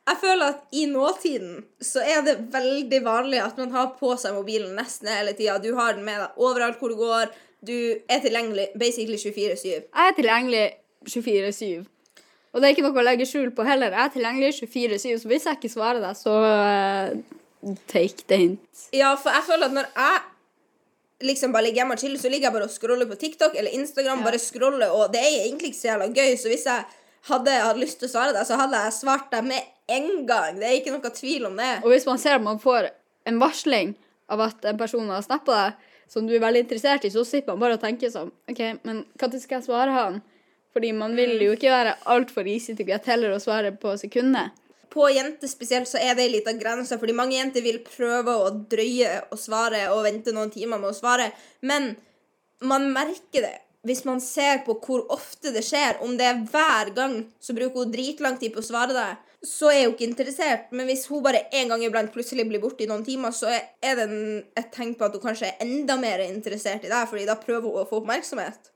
Jeg 0.06 0.20
føler 0.22 0.54
at 0.54 0.76
i 0.78 0.84
nåtiden 0.86 1.64
så 1.82 2.04
er 2.06 2.22
det 2.24 2.36
veldig 2.54 3.00
vanlig 3.04 3.40
at 3.42 3.58
man 3.58 3.74
har 3.74 3.96
på 3.98 4.12
seg 4.22 4.36
mobilen 4.38 4.76
nesten 4.78 5.10
hele 5.10 5.34
tida. 5.34 5.58
Du 5.60 5.72
har 5.76 5.98
den 5.98 6.06
med 6.06 6.22
deg 6.22 6.44
overalt 6.46 6.78
hvor 6.80 6.94
du 6.94 7.00
går. 7.00 7.34
Du 7.66 7.74
er 8.10 8.20
tilgjengelig 8.24 8.68
basically 8.80 9.18
24-7. 9.18 9.66
Jeg 9.68 9.84
er 10.10 10.16
tilgjengelig 10.18 10.66
24-7. 11.10 11.86
Og 12.56 12.62
det 12.62 12.68
er 12.68 12.76
ikke 12.76 12.86
noe 12.86 13.02
å 13.02 13.06
legge 13.06 13.26
skjul 13.28 13.50
på 13.56 13.66
heller. 13.68 13.92
Jeg 13.96 14.04
er 14.08 14.14
tilgjengelig 14.14 14.52
24-7, 14.62 15.18
så 15.24 15.32
hvis 15.32 15.48
jeg 15.50 15.58
ikke 15.60 15.72
svarer 15.74 16.00
deg, 16.04 16.16
så 16.20 16.36
uh, 16.40 17.76
take 17.92 18.24
the 18.30 18.38
hint. 18.40 18.86
Ja, 18.96 19.16
for 19.20 19.34
jeg 19.36 19.44
føler 19.50 19.68
at 19.68 19.76
når 19.76 19.90
jeg 19.96 20.22
liksom 21.32 21.52
bare 21.56 21.64
ligger 21.68 21.82
hjemme 21.84 21.96
og 21.98 22.04
chiller, 22.04 22.20
så 22.22 22.30
ligger 22.32 22.48
jeg 22.50 22.56
bare 22.56 22.68
og 22.70 22.74
scroller 22.76 23.10
på 23.10 23.18
TikTok 23.20 23.56
eller 23.60 23.76
Instagram, 23.76 24.22
Ja. 24.22 24.28
bare 24.30 24.40
scroller, 24.40 24.92
og 24.92 25.12
det 25.14 25.24
er 25.24 25.34
egentlig 25.48 25.72
ikke 25.74 25.80
så 25.82 25.88
jævla 25.94 26.08
gøy, 26.16 26.36
så 26.40 26.52
hvis 26.52 26.66
jeg 26.70 26.86
hadde 27.32 27.54
hatt 27.66 27.80
lyst 27.82 28.00
til 28.00 28.08
å 28.10 28.12
svare 28.14 28.36
deg, 28.36 28.46
så 28.48 28.60
hadde 28.60 28.82
jeg 28.86 28.94
svart 29.00 29.32
deg 29.34 29.48
med 29.48 29.72
en 29.96 30.10
gang. 30.30 30.60
Det 30.60 30.68
er 30.68 30.78
ikke 30.80 30.94
noe 30.96 31.12
tvil 31.16 31.48
om 31.50 31.56
det. 31.58 31.72
Og 31.84 31.90
hvis 31.92 32.06
man 32.08 32.20
ser 32.22 32.38
at 32.38 32.46
man 32.46 32.60
får 32.62 32.90
en 33.26 33.40
varsling 33.42 33.96
av 34.30 34.44
at 34.48 34.68
en 34.72 34.78
person 34.78 35.10
har 35.10 35.24
snappa 35.26 35.58
deg, 35.60 35.92
som 36.12 36.28
du 36.28 36.36
er 36.36 36.44
veldig 36.44 36.66
interessert 36.66 37.06
i, 37.08 37.12
så 37.14 37.26
slipper 37.28 37.56
man 37.56 37.66
bare 37.66 37.80
å 37.80 37.82
tenke 37.82 38.12
sånn 38.12 38.32
OK, 38.52 38.62
men 38.86 39.04
når 39.06 39.40
skal 39.42 39.60
jeg 39.60 39.68
svare 39.68 39.96
han? 39.96 40.22
Fordi 40.76 40.92
man 40.96 41.16
vil 41.16 41.38
jo 41.40 41.56
ikke 41.56 41.72
være 41.72 41.96
altfor 42.12 42.48
easy 42.52 42.76
til 42.76 42.88
get 42.90 43.08
heller 43.08 43.36
å 43.36 43.42
svare 43.42 43.72
på 43.80 43.94
sekundet. 44.00 44.56
På 44.92 45.08
jenter 45.12 45.48
spesielt 45.52 45.88
så 45.88 46.00
er 46.00 46.16
det 46.16 46.26
ei 46.26 46.34
lita 46.38 46.54
grense, 46.56 46.98
fordi 47.00 47.16
mange 47.16 47.38
jenter 47.38 47.64
vil 47.64 47.82
prøve 47.84 48.36
å 48.36 48.52
drøye 48.72 49.22
å 49.32 49.40
svare 49.40 49.86
og 49.92 50.04
vente 50.06 50.34
noen 50.36 50.52
timer 50.54 50.80
med 50.80 50.92
å 50.92 50.98
svare, 50.98 51.30
men 51.64 51.94
man 52.64 52.90
merker 52.96 53.48
det 53.48 53.56
hvis 53.86 54.02
man 54.08 54.22
ser 54.24 54.64
på 54.66 54.78
hvor 54.82 55.04
ofte 55.14 55.52
det 55.54 55.62
skjer. 55.66 56.00
Om 56.02 56.16
det 56.18 56.26
er 56.26 56.40
hver 56.50 56.90
gang, 56.96 57.20
så 57.40 57.54
bruker 57.54 57.84
hun 57.84 57.92
dritlang 57.94 58.40
tid 58.42 58.56
på 58.56 58.64
å 58.64 58.66
svare 58.66 58.96
deg, 58.96 59.20
så 59.46 59.70
er 59.72 59.86
hun 59.86 59.94
ikke 59.94 60.08
interessert. 60.10 60.72
Men 60.76 60.90
hvis 60.90 61.06
hun 61.12 61.24
bare 61.26 61.46
en 61.54 61.72
gang 61.72 61.84
iblant 61.86 62.14
plutselig 62.14 62.48
blir 62.50 62.64
borte 62.64 62.86
i 62.86 62.90
noen 62.90 63.06
timer, 63.06 63.34
så 63.36 63.52
er 63.54 64.00
det 64.00 64.08
et 64.58 64.72
tegn 64.74 64.96
på 64.98 65.08
at 65.08 65.16
hun 65.16 65.24
kanskje 65.24 65.52
er 65.52 65.66
enda 65.66 65.98
mer 66.02 66.24
interessert 66.26 66.86
i 66.86 66.92
deg, 66.92 67.10
fordi 67.10 67.28
da 67.30 67.38
prøver 67.40 67.70
hun 67.70 67.84
å 67.84 67.90
få 67.90 68.02
oppmerksomhet. 68.02 68.72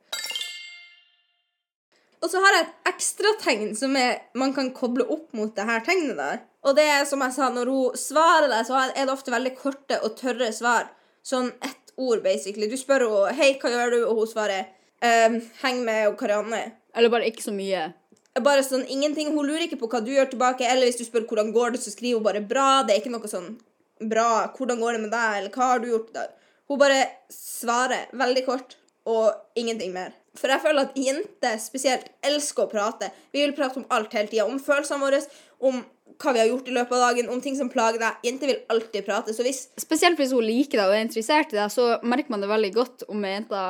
Og 2.20 2.28
så 2.28 2.42
har 2.44 2.56
jeg 2.56 2.66
et 2.66 2.90
ekstrategn 2.92 3.76
som 3.80 3.96
er, 3.96 4.18
man 4.36 4.52
kan 4.56 4.74
koble 4.76 5.06
opp 5.08 5.30
mot 5.38 5.54
det 5.56 5.66
her 5.68 5.84
tegnet 5.86 6.20
der. 6.20 6.42
Og 6.68 6.76
det 6.76 6.84
er 6.92 7.06
som 7.08 7.22
jeg 7.24 7.36
sa, 7.38 7.48
når 7.56 7.72
hun 7.72 8.00
svarer 8.00 8.50
deg, 8.52 8.66
så 8.68 8.82
er 8.90 8.98
det 8.98 9.14
ofte 9.14 9.32
veldig 9.32 9.54
korte 9.56 10.02
og 10.04 10.18
tørre 10.20 10.52
svar. 10.56 10.90
Sånn 11.24 11.54
ett 11.64 11.94
ord, 11.96 12.20
basically. 12.24 12.68
Du 12.68 12.76
spør 12.80 13.08
henne 13.08 13.38
'Hei, 13.38 13.54
hva 13.62 13.72
gjør 13.72 13.96
du?' 13.96 14.08
og 14.08 14.20
hun 14.20 14.28
svarer 14.28 14.68
ehm, 15.02 15.40
'Heng 15.64 15.84
med 15.86 16.18
Karianne'. 16.20 16.72
Eller 16.96 17.10
bare 17.10 17.32
ikke 17.32 17.44
så 17.44 17.56
mye. 17.56 17.94
Bare 18.38 18.64
sånn 18.64 18.86
ingenting. 18.88 19.32
Hun 19.34 19.48
lurer 19.48 19.66
ikke 19.66 19.80
på 19.82 19.90
hva 19.90 20.04
du 20.06 20.12
gjør 20.14 20.30
tilbake, 20.32 20.68
eller 20.68 20.88
hvis 20.88 21.00
du 21.00 21.06
spør 21.08 21.26
hvordan 21.28 21.54
går 21.56 21.74
det, 21.76 21.82
så 21.84 21.92
skriver 21.92 22.20
hun 22.20 22.28
bare 22.28 22.46
'bra'. 22.46 22.86
Det 22.86 22.96
er 22.96 23.02
ikke 23.02 23.16
noe 23.16 23.28
sånn 23.28 23.58
'bra', 24.00 24.54
'hvordan 24.54 24.80
går 24.80 24.94
det 24.94 25.02
med 25.02 25.12
deg', 25.12 25.38
eller 25.40 25.50
'hva 25.50 25.72
har 25.72 25.80
du 25.80 25.88
gjort'? 25.90 26.14
da? 26.14 26.28
Hun 26.70 26.78
bare 26.78 27.02
svarer 27.34 28.08
veldig 28.14 28.46
kort 28.46 28.76
og 29.10 29.34
ingenting 29.58 29.94
mer. 29.94 30.14
For 30.38 30.52
jeg 30.52 30.62
føler 30.62 30.86
at 30.86 30.98
jenter 30.98 31.58
spesielt 31.58 32.10
elsker 32.24 32.68
å 32.68 32.72
prate. 32.72 33.10
Vi 33.34 33.42
vil 33.42 33.56
prate 33.58 33.82
om 33.82 33.88
alt 33.90 34.14
hele 34.14 34.30
tida. 34.30 34.46
Om 34.46 34.60
følelsene 34.60 35.02
våre, 35.02 35.22
om 35.60 35.82
hva 36.20 36.34
vi 36.36 36.42
har 36.44 36.50
gjort 36.52 36.70
i 36.70 36.76
løpet 36.76 36.94
av 36.94 37.06
dagen, 37.08 37.30
om 37.34 37.42
ting 37.42 37.58
som 37.58 37.72
plager 37.72 38.02
deg. 38.02 38.20
Jenter 38.28 38.52
vil 38.52 38.62
alltid 38.70 39.08
prate. 39.08 39.34
Så 39.34 39.46
hvis 39.46 39.68
Spesielt 39.82 40.20
hvis 40.20 40.36
hun 40.36 40.46
liker 40.46 40.78
deg 40.78 40.92
og 40.92 40.98
er 40.98 41.06
interessert 41.08 41.56
i 41.56 41.58
deg, 41.58 41.74
så 41.74 41.96
merker 42.04 42.36
man 42.36 42.46
det 42.46 42.52
veldig 42.52 42.72
godt 42.76 43.08
om 43.10 43.26
ei 43.26 43.34
jente 43.38 43.64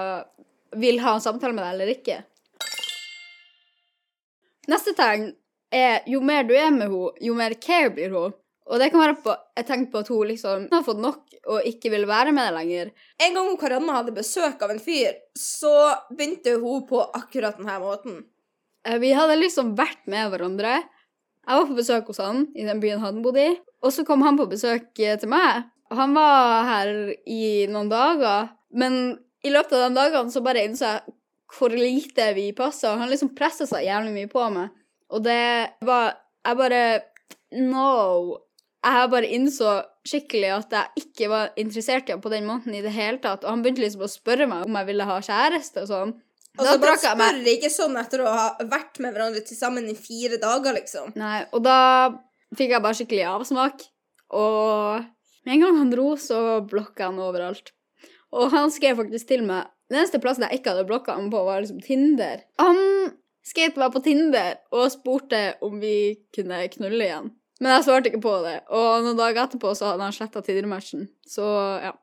vil 0.80 1.00
ha 1.02 1.16
en 1.16 1.24
samtale 1.24 1.56
med 1.56 1.64
deg 1.64 1.78
eller 1.78 1.94
ikke. 1.96 2.20
Neste 4.70 4.94
tegn 4.98 5.32
er 5.74 6.06
jo 6.10 6.22
mer 6.26 6.46
du 6.46 6.54
er 6.58 6.70
med 6.74 6.88
henne, 6.88 7.10
jo 7.22 7.36
mer 7.38 7.56
care 7.62 7.90
blir 7.94 8.14
hun. 8.14 8.36
Og 8.70 8.78
det 8.78 8.92
kan 8.94 9.02
være 9.02 9.18
på, 9.24 9.34
jeg 9.58 9.66
tenkte 9.66 9.92
på 9.94 10.02
at 10.04 10.10
hun 10.14 10.28
liksom 10.30 10.66
har 10.70 10.84
fått 10.86 11.00
nok 11.02 11.24
og 11.50 11.66
ikke 11.66 11.90
vil 11.94 12.06
være 12.10 12.34
med 12.36 12.46
deg 12.46 12.58
lenger. 12.58 12.92
en 13.18 13.34
gang 13.34 13.48
hun 13.48 13.58
Karanna 13.58 13.96
hadde 13.96 14.14
besøk 14.14 14.62
av 14.62 14.74
en 14.74 14.82
fyr, 14.84 15.16
så 15.34 15.96
begynte 16.12 16.60
hun 16.62 16.86
på 16.86 17.02
akkurat 17.18 17.58
denne 17.58 17.80
måten. 17.82 18.20
Eh, 18.86 19.00
Vi 19.00 19.12
hadde 19.14 19.40
liksom 19.40 19.76
vært 19.76 20.06
med 20.06 20.30
hverandre. 20.30 20.84
Jeg 21.48 21.58
var 21.58 21.66
på 21.66 21.80
besøk 21.80 22.12
hos 22.12 22.22
han 22.22 22.46
i 22.56 22.66
den 22.68 22.80
byen 22.80 23.02
han 23.02 23.24
bodde 23.24 23.42
i. 23.42 23.58
Og 23.82 23.94
så 23.96 24.06
kom 24.06 24.22
han 24.22 24.38
på 24.38 24.50
besøk 24.52 25.00
eh, 25.00 25.18
til 25.18 25.32
meg. 25.32 25.66
Han 25.90 26.14
var 26.14 26.68
her 26.68 26.92
i 27.26 27.66
noen 27.72 27.90
dager. 27.90 28.52
Men 28.70 29.18
i 29.42 29.50
løpet 29.50 29.74
av 29.74 29.88
de 29.88 29.98
dagene 29.98 30.30
så 30.30 30.44
bare 30.46 30.68
innså 30.68 30.86
jeg 30.86 31.16
hvor 31.58 31.74
lite 31.74 32.34
vi 32.38 32.52
passa. 32.54 32.96
Han 33.00 33.10
liksom 33.10 33.34
pressa 33.36 33.66
seg 33.70 33.86
jævlig 33.88 34.14
mye 34.14 34.30
på 34.32 34.44
meg. 34.54 34.70
Og 35.10 35.24
det 35.26 35.40
var 35.82 36.14
Jeg 36.46 36.58
bare 36.58 36.84
No. 37.52 38.38
Jeg 38.86 39.10
bare 39.12 39.28
innså 39.36 39.72
skikkelig 40.08 40.52
at 40.56 40.72
jeg 40.72 41.02
ikke 41.04 41.28
var 41.32 41.50
interessert 41.60 42.08
i 42.08 42.14
ham 42.14 42.22
på 42.24 42.30
den 42.32 42.46
måten 42.48 42.74
i 42.78 42.82
det 42.86 42.94
hele 42.96 43.18
tatt. 43.20 43.44
Og 43.44 43.50
han 43.52 43.64
begynte 43.64 43.82
liksom 43.84 44.06
å 44.06 44.12
spørre 44.12 44.48
meg 44.48 44.64
om 44.70 44.78
jeg 44.80 44.88
ville 44.88 45.08
ha 45.10 45.18
kjæreste 45.26 45.84
og 45.84 45.90
sånn. 45.90 46.14
Og 46.60 46.64
så 46.66 46.78
bare 46.80 46.96
jeg 47.02 47.18
meg- 47.20 47.34
spør 47.42 47.52
ikke 47.58 47.72
sånn 47.74 47.98
etter 48.00 48.24
å 48.24 48.32
ha 48.32 48.46
vært 48.72 49.00
med 49.04 49.14
hverandre 49.14 49.44
til 49.46 49.58
sammen 49.58 49.90
i 49.92 49.96
fire 50.00 50.38
dager, 50.40 50.74
liksom. 50.78 51.12
Nei, 51.20 51.46
og 51.52 51.64
da 51.64 52.10
fikk 52.56 52.70
jeg 52.76 52.82
bare 52.82 52.98
skikkelig 53.02 53.28
avsmak. 53.34 53.84
Og 54.32 55.04
med 55.46 55.54
en 55.58 55.62
gang 55.66 55.78
han 55.82 55.92
dro, 55.92 56.14
så 56.16 56.40
blokka 56.66 57.10
han 57.10 57.20
overalt. 57.20 57.72
Og 58.32 58.52
han 58.52 58.72
skrev 58.72 58.96
faktisk 59.02 59.28
til 59.28 59.44
meg 59.44 59.68
Den 59.90 60.04
eneste 60.04 60.22
plassen 60.22 60.46
jeg 60.46 60.60
ikke 60.60 60.76
hadde 60.76 60.88
blokka 60.90 61.16
ham 61.18 61.32
på, 61.34 61.42
var 61.48 61.64
liksom 61.64 61.82
Tinder. 61.82 62.44
Han 62.62 62.78
skate 63.46 63.82
meg 63.82 63.94
på 63.96 64.04
Tinder 64.06 64.60
og 64.76 64.92
spurte 64.94 65.42
om 65.66 65.80
vi 65.82 66.20
kunne 66.36 66.62
knulle 66.76 67.08
igjen. 67.08 67.32
Men 67.60 67.74
jeg 67.76 67.88
svarte 67.88 68.12
ikke 68.12 68.22
på 68.24 68.36
det. 68.46 68.60
Og 68.72 69.04
noen 69.04 69.18
dager 69.20 69.44
etterpå 69.44 69.74
så 69.76 69.92
hadde 69.92 70.06
han 70.06 70.16
sletta 70.16 70.44
Tinder-matchen. 70.46 71.10
Så 71.28 71.48
ja. 71.84 71.96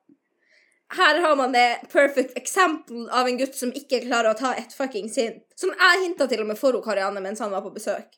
Her 0.96 1.20
har 1.22 1.38
man 1.38 1.55
det 1.55 1.88
perfect 1.90 2.37
example 2.38 3.07
av 3.11 3.27
en 3.27 3.38
gutt 3.40 3.57
som 3.59 3.72
ikke 3.75 4.05
klarer 4.05 4.35
å 4.35 4.38
ta 4.38 4.53
et 4.59 4.75
fucking 4.77 5.09
sinn. 5.11 5.40
Som 5.59 5.72
jeg 5.75 6.03
hinta 6.05 6.29
til 6.31 6.44
og 6.44 6.51
med 6.51 6.61
for 6.61 6.77
Karianne 6.85 7.22
mens 7.25 7.42
han 7.42 7.55
var 7.55 7.64
på 7.64 7.75
besøk. 7.75 8.11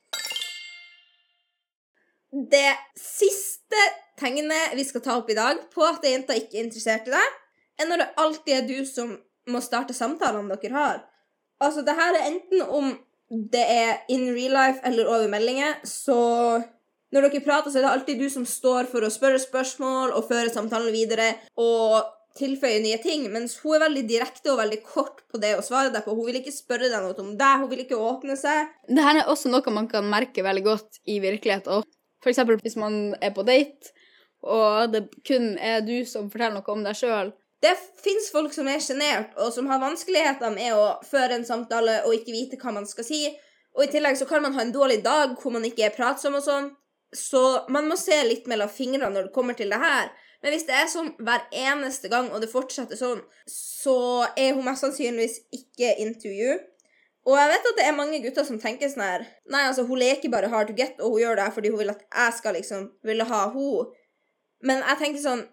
Det 2.28 2.74
siste 3.00 3.84
tegnet 4.20 4.74
vi 4.76 4.84
skal 4.84 5.04
ta 5.04 5.16
opp 5.20 5.30
i 5.32 5.38
dag 5.38 5.62
på 5.72 5.86
at 5.86 6.04
ei 6.04 6.12
jente 6.16 6.36
ikke 6.36 6.58
er 6.58 6.66
interessert 6.66 7.08
i 7.08 7.14
deg, 7.14 7.38
er 7.78 7.88
når 7.88 8.02
det 8.02 8.12
alltid 8.20 8.54
er 8.56 8.68
du 8.68 8.78
som 8.88 9.14
må 9.50 9.62
starte 9.64 9.96
samtalene 9.96 10.56
dere 10.62 10.74
har. 10.74 11.04
Altså, 11.62 11.82
det 11.86 11.96
her 11.98 12.14
er 12.14 12.28
enten 12.30 12.62
om 12.64 12.92
det 13.28 13.64
er 13.64 14.04
in 14.12 14.28
real 14.32 14.54
life 14.56 14.80
eller 14.88 15.08
over 15.08 15.28
meldinger, 15.28 15.80
så 15.84 16.18
når 17.12 17.26
dere 17.28 17.44
prater, 17.44 17.72
så 17.72 17.80
er 17.80 17.86
det 17.86 17.90
alltid 17.90 18.22
du 18.22 18.28
som 18.32 18.44
står 18.48 18.88
for 18.92 19.04
å 19.04 19.12
spørre 19.12 19.40
spørsmål 19.40 20.14
og 20.16 20.28
føre 20.28 20.52
samtalen 20.52 20.92
videre 20.92 21.34
og 21.60 22.14
tilføye 22.38 22.80
nye 22.84 22.98
ting, 23.02 23.24
mens 23.32 23.56
hun 23.62 23.76
er 23.76 23.84
veldig 23.86 24.04
direkte 24.08 24.52
og 24.52 24.60
veldig 24.60 24.78
kort 24.86 25.24
på 25.30 25.40
det 25.42 25.54
å 25.58 25.64
svare 25.64 25.90
deg 25.94 26.04
på. 26.04 26.14
Hun 26.14 26.28
vil 26.28 26.40
ikke 26.40 26.54
spørre 26.54 26.90
deg 26.92 27.02
noe 27.02 27.16
om 27.24 27.32
deg, 27.38 27.62
hun 27.62 27.70
vil 27.72 27.82
ikke 27.84 27.98
åpne 27.98 28.36
seg. 28.38 28.70
Det 28.86 29.04
her 29.04 29.22
er 29.22 29.32
også 29.32 29.50
noe 29.52 29.74
man 29.74 29.88
kan 29.90 30.06
merke 30.08 30.44
veldig 30.46 30.64
godt 30.66 31.00
i 31.08 31.18
virkeligheten. 31.24 31.86
Eksempel 32.28 32.60
hvis 32.60 32.76
man 32.78 33.16
er 33.24 33.32
på 33.34 33.44
date, 33.48 33.94
og 34.44 34.92
det 34.92 35.06
kun 35.26 35.54
er 35.58 35.80
du 35.86 35.96
som 36.06 36.28
forteller 36.30 36.60
noe 36.60 36.74
om 36.74 36.84
deg 36.86 36.98
sjøl. 36.98 37.32
Det 37.62 37.74
fins 38.04 38.30
folk 38.30 38.52
som 38.54 38.68
er 38.70 38.82
sjenert, 38.82 39.32
og 39.36 39.50
som 39.54 39.66
har 39.70 39.80
vanskeligheter 39.82 40.52
med 40.54 40.76
å 40.78 40.98
føre 41.06 41.38
en 41.38 41.46
samtale 41.46 42.02
og 42.06 42.14
ikke 42.14 42.34
vite 42.34 42.58
hva 42.60 42.74
man 42.76 42.86
skal 42.86 43.06
si. 43.06 43.24
Og 43.74 43.86
i 43.86 43.90
tillegg 43.90 44.18
så 44.18 44.28
kan 44.30 44.44
man 44.44 44.54
ha 44.54 44.62
en 44.62 44.74
dårlig 44.74 45.00
dag 45.04 45.34
hvor 45.40 45.54
man 45.54 45.66
ikke 45.66 45.88
er 45.88 45.96
pratsom 45.96 46.38
og 46.38 46.44
sånn. 46.46 46.70
Så 47.14 47.42
man 47.72 47.88
må 47.88 47.96
se 47.98 48.16
litt 48.26 48.46
mellom 48.50 48.70
fingrene 48.70 49.10
når 49.10 49.28
det 49.28 49.34
kommer 49.34 49.58
til 49.58 49.72
det 49.72 49.80
her. 49.82 50.10
Men 50.42 50.54
hvis 50.54 50.68
det 50.68 50.74
er 50.78 50.90
sånn 50.90 51.12
hver 51.18 51.46
eneste 51.50 52.10
gang, 52.12 52.28
og 52.30 52.42
det 52.42 52.50
fortsetter 52.52 52.98
sånn, 52.98 53.22
så 53.50 53.98
er 54.38 54.54
hun 54.54 54.66
mest 54.66 54.84
sannsynligvis 54.84 55.40
ikke 55.54 55.96
into 56.04 56.30
you. 56.30 56.58
Og 57.28 57.34
jeg 57.36 57.50
vet 57.50 57.70
at 57.70 57.78
det 57.80 57.86
er 57.88 57.96
mange 57.96 58.20
gutter 58.22 58.46
som 58.46 58.60
tenker 58.62 58.88
sånn 58.88 59.04
her 59.04 59.24
Nei, 59.50 59.66
altså, 59.66 59.82
hun 59.88 60.00
leker 60.00 60.30
bare 60.32 60.48
hard 60.52 60.70
to 60.70 60.76
get, 60.78 61.00
og 61.02 61.16
hun 61.16 61.24
gjør 61.24 61.40
det 61.40 61.48
fordi 61.56 61.72
hun 61.74 61.82
vil 61.82 61.92
at 61.92 62.04
jeg 62.06 62.36
skal 62.38 62.56
liksom 62.56 62.86
ville 63.04 63.26
ha 63.28 63.42
henne. 63.52 63.88
Men 64.64 64.82
jeg 64.82 65.00
tenker 65.02 65.22
sånn 65.22 65.44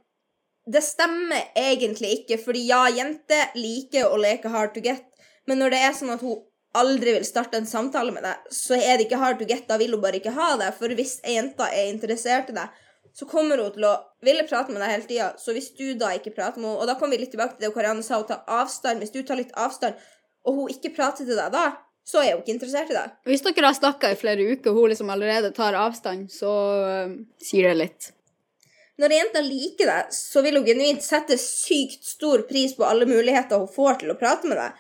det 0.65 0.81
stemmer 0.81 1.51
egentlig 1.57 2.21
ikke, 2.21 2.39
fordi 2.41 2.65
ja, 2.69 2.85
jenter 2.89 3.53
liker 3.57 4.09
å 4.09 4.17
leke 4.17 4.49
hard 4.49 4.73
to 4.73 4.81
get, 4.85 5.05
men 5.45 5.61
når 5.61 5.75
det 5.75 5.81
er 5.85 5.93
sånn 5.97 6.13
at 6.15 6.23
hun 6.25 6.41
aldri 6.75 7.13
vil 7.15 7.27
starte 7.27 7.59
en 7.59 7.69
samtale 7.69 8.13
med 8.15 8.25
deg, 8.25 8.49
så 8.51 8.75
er 8.77 8.97
det 8.97 9.07
ikke 9.07 9.21
hard 9.21 9.39
to 9.39 9.47
get, 9.47 9.67
da 9.69 9.77
vil 9.79 9.93
hun 9.95 10.03
bare 10.03 10.19
ikke 10.19 10.33
ha 10.35 10.55
deg. 10.59 10.73
For 10.75 10.91
hvis 10.97 11.19
ei 11.23 11.37
jente 11.37 11.67
er 11.69 11.91
interessert 11.91 12.49
i 12.51 12.57
deg, 12.57 12.81
så 13.15 13.27
kommer 13.29 13.61
hun 13.61 13.71
til 13.71 13.85
å 13.87 13.93
ville 14.25 14.43
prate 14.49 14.73
med 14.73 14.81
deg 14.83 14.91
hele 14.91 15.07
tida. 15.07 15.29
Så 15.39 15.55
hvis 15.55 15.69
du 15.77 15.85
da 15.99 16.11
ikke 16.17 16.33
prater 16.35 16.59
med 16.59 16.67
henne 16.67 16.81
Og 16.81 16.89
da 16.89 16.97
kommer 16.99 17.15
vi 17.15 17.23
litt 17.23 17.31
tilbake 17.31 17.55
til 17.55 17.69
det 17.69 17.71
Karianne 17.77 18.03
sa, 18.03 18.19
hun 18.19 18.27
ta 18.27 18.41
avstand. 18.57 18.99
Hvis 18.99 19.13
du 19.13 19.21
tar 19.23 19.39
litt 19.39 19.53
avstand, 19.55 19.95
og 20.43 20.59
hun 20.59 20.73
ikke 20.73 20.91
prater 20.97 21.23
til 21.23 21.39
deg 21.39 21.53
da, 21.53 21.69
så 22.05 22.21
er 22.21 22.35
hun 22.35 22.43
ikke 22.43 22.57
interessert 22.57 22.91
i 22.91 22.97
deg. 22.97 23.15
Hvis 23.29 23.45
dere 23.45 23.69
har 23.69 23.77
snakka 23.77 24.11
i 24.11 24.19
flere 24.19 24.43
uker, 24.51 24.73
og 24.73 24.81
hun 24.81 24.91
liksom 24.91 25.13
allerede 25.13 25.53
tar 25.55 25.77
avstand, 25.79 26.27
så 26.33 26.51
uh, 26.83 27.15
sier 27.41 27.71
det 27.71 27.79
litt. 27.79 28.11
Når 28.95 29.11
ei 29.11 29.17
jente 29.19 29.41
liker 29.43 29.89
deg, 29.91 30.11
så 30.15 30.39
vil 30.45 30.55
hun 30.55 30.65
genuint 30.67 31.03
sette 31.03 31.35
sykt 31.41 32.05
stor 32.07 32.45
pris 32.47 32.75
på 32.77 32.85
alle 32.87 33.07
muligheter 33.09 33.59
hun 33.59 33.71
får 33.71 33.99
til 34.01 34.13
å 34.13 34.19
prate 34.19 34.47
med 34.47 34.55
deg. 34.61 34.77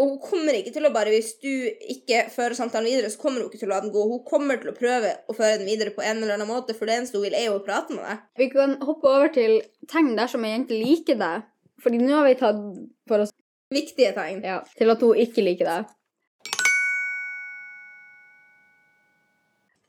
Og 0.00 0.14
hun 0.14 0.20
kommer 0.22 0.56
ikke 0.56 0.72
til 0.72 0.88
å 0.88 0.92
bare, 0.94 1.12
hvis 1.12 1.34
du 1.42 1.50
ikke 1.92 2.22
fører 2.32 2.56
samtalen 2.56 2.88
videre, 2.88 3.10
så 3.12 3.20
kommer 3.20 3.42
hun 3.42 3.50
ikke 3.50 3.60
til 3.60 3.68
å 3.68 3.74
la 3.74 3.82
den 3.84 3.92
gå. 3.92 4.06
Hun 4.08 4.24
kommer 4.24 4.56
til 4.62 4.72
å 4.72 4.76
prøve 4.78 5.12
å 5.28 5.36
føre 5.36 5.58
den 5.60 5.68
videre 5.68 5.92
på 5.92 6.00
en 6.00 6.22
eller 6.22 6.38
annen 6.38 6.48
måte, 6.48 6.72
for 6.78 6.88
det 6.88 6.96
eneste 6.96 7.20
hun 7.20 7.26
vil, 7.26 7.36
er 7.36 7.50
jo 7.50 7.58
å 7.58 7.64
prate 7.66 7.92
med 7.92 8.06
deg. 8.08 8.24
Vi 8.40 8.48
kan 8.54 8.78
hoppe 8.80 9.12
over 9.12 9.34
til 9.36 9.58
tegn 9.92 10.14
dersom 10.16 10.46
ei 10.48 10.54
jente 10.54 10.80
liker 10.80 11.20
deg. 11.20 11.44
Fordi 11.84 12.00
nå 12.00 12.16
har 12.16 12.28
vi 12.30 12.40
tatt 12.40 12.64
for 13.08 13.26
oss 13.26 13.36
Viktige 13.70 14.10
tegn. 14.16 14.40
ja, 14.42 14.56
til 14.74 14.90
at 14.90 15.02
hun 15.04 15.18
ikke 15.20 15.44
liker 15.44 15.68
deg. 15.68 15.96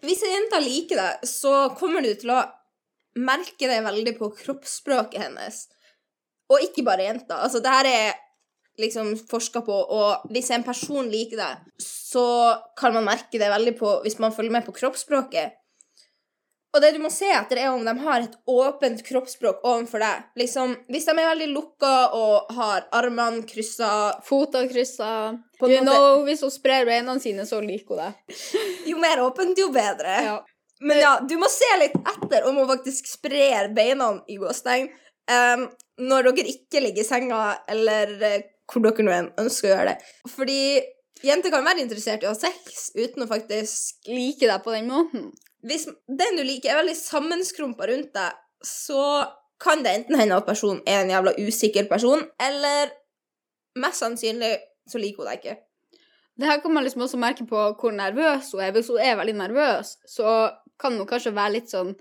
Hvis 0.05 0.21
ei 0.27 0.35
jente 0.35 0.59
liker 0.61 0.99
deg, 0.99 1.23
så 1.29 1.71
kommer 1.79 2.03
du 2.05 2.11
til 2.19 2.35
å 2.35 2.43
merke 3.19 3.69
det 3.69 3.81
veldig 3.85 4.17
på 4.19 4.31
kroppsspråket 4.41 5.21
hennes. 5.25 5.63
Og 6.51 6.63
ikke 6.65 6.83
bare 6.87 7.07
jenta. 7.07 7.39
Altså, 7.43 7.61
det 7.63 7.71
her 7.71 7.89
er 7.89 8.19
liksom 8.79 9.13
forska 9.29 9.61
på, 9.65 9.73
og 9.73 10.27
hvis 10.31 10.51
en 10.55 10.63
person 10.65 11.09
liker 11.11 11.39
deg, 11.39 11.65
så 11.83 12.25
kan 12.79 12.95
man 12.95 13.07
merke 13.09 13.39
det 13.39 13.51
veldig 13.51 13.73
på 13.79 13.97
hvis 14.05 14.17
man 14.23 14.33
følger 14.35 14.55
med 14.55 14.65
på 14.65 14.75
kroppsspråket. 14.75 15.57
Og 16.71 16.79
det 16.79 16.93
du 16.95 17.01
må 17.03 17.09
se 17.11 17.27
etter, 17.27 17.59
er 17.59 17.73
om 17.73 17.83
de 17.83 17.91
har 17.99 18.23
et 18.23 18.35
åpent 18.47 19.01
kroppsspråk 19.03 19.59
overfor 19.67 19.99
deg. 19.99 20.21
Liksom, 20.39 20.77
hvis 20.87 21.07
de 21.09 21.11
er 21.17 21.27
veldig 21.27 21.49
lukka 21.51 21.95
og 22.15 22.53
har 22.55 22.85
armene 22.95 23.43
kryssa 23.47 23.89
Fota 24.23 24.63
kryssa. 24.71 25.09
You 25.59 25.81
know, 25.83 26.23
hvis 26.23 26.45
hun 26.45 26.53
sprer 26.53 26.87
beina 26.87 27.17
sine, 27.19 27.43
så 27.49 27.59
liker 27.59 27.99
hun 27.99 28.05
det. 28.05 28.37
Jo 28.87 29.01
mer 29.03 29.19
åpent, 29.25 29.59
jo 29.59 29.67
bedre. 29.75 30.15
Ja. 30.29 30.37
Men 30.81 30.97
ja, 30.97 31.11
du 31.29 31.35
må 31.37 31.49
se 31.51 31.69
litt 31.81 31.97
etter 31.99 32.47
om 32.49 32.57
hun 32.57 32.69
faktisk 32.69 33.09
sprer 33.09 33.69
beina 33.75 34.15
i 34.31 34.39
gåstegn 34.41 34.87
um, 35.29 35.67
når 36.01 36.31
dere 36.31 36.55
ikke 36.55 36.81
ligger 36.81 37.03
i 37.03 37.05
senga, 37.05 37.41
eller 37.69 38.15
eh, 38.25 38.47
hvor 38.71 38.83
dere 38.85 39.05
nå 39.05 39.13
enn 39.13 39.29
ønsker 39.43 39.69
å 39.69 39.75
gjøre 39.75 39.91
det. 39.91 40.09
Fordi 40.31 40.61
jenter 41.27 41.53
kan 41.53 41.67
være 41.67 41.83
interessert 41.83 42.23
i 42.25 42.29
å 42.29 42.33
ha 42.33 42.39
sex 42.39 42.89
uten 42.97 43.25
å 43.25 43.29
faktisk 43.29 44.09
Like 44.09 44.47
deg 44.47 44.65
på 44.65 44.73
den 44.73 44.89
måten. 44.89 45.29
Hvis 45.61 45.85
den 46.09 46.39
du 46.39 46.41
liker, 46.41 46.71
er 46.71 46.81
veldig 46.81 46.97
sammenskrumpa 46.97 47.85
rundt 47.91 48.15
deg, 48.17 48.39
så 48.65 49.03
kan 49.61 49.83
det 49.85 49.93
enten 49.93 50.17
hende 50.17 50.39
at 50.41 50.47
personen 50.47 50.81
er 50.89 51.03
en 51.03 51.13
jævla 51.13 51.35
usikker 51.37 51.85
person, 51.89 52.23
eller 52.41 52.95
mest 53.77 54.01
sannsynlig 54.01 54.55
så 54.89 54.97
liker 55.01 55.21
hun 55.21 55.29
deg 55.29 55.43
ikke. 55.43 55.59
Det 56.41 56.49
her 56.49 56.61
kan 56.63 56.73
man 56.73 56.83
liksom 56.83 57.03
også 57.05 57.19
merke 57.21 57.45
på 57.45 57.61
hvor 57.77 57.93
nervøs 57.93 58.49
hun 58.55 58.63
er. 58.65 58.73
Hvis 58.73 58.89
hun 58.89 58.97
er 59.03 59.19
veldig 59.19 59.35
nervøs, 59.37 59.93
så 60.09 60.49
kan 60.81 60.97
hun 60.97 61.09
kanskje 61.09 61.35
være 61.35 61.55
litt 61.57 61.71
sånn 61.71 61.93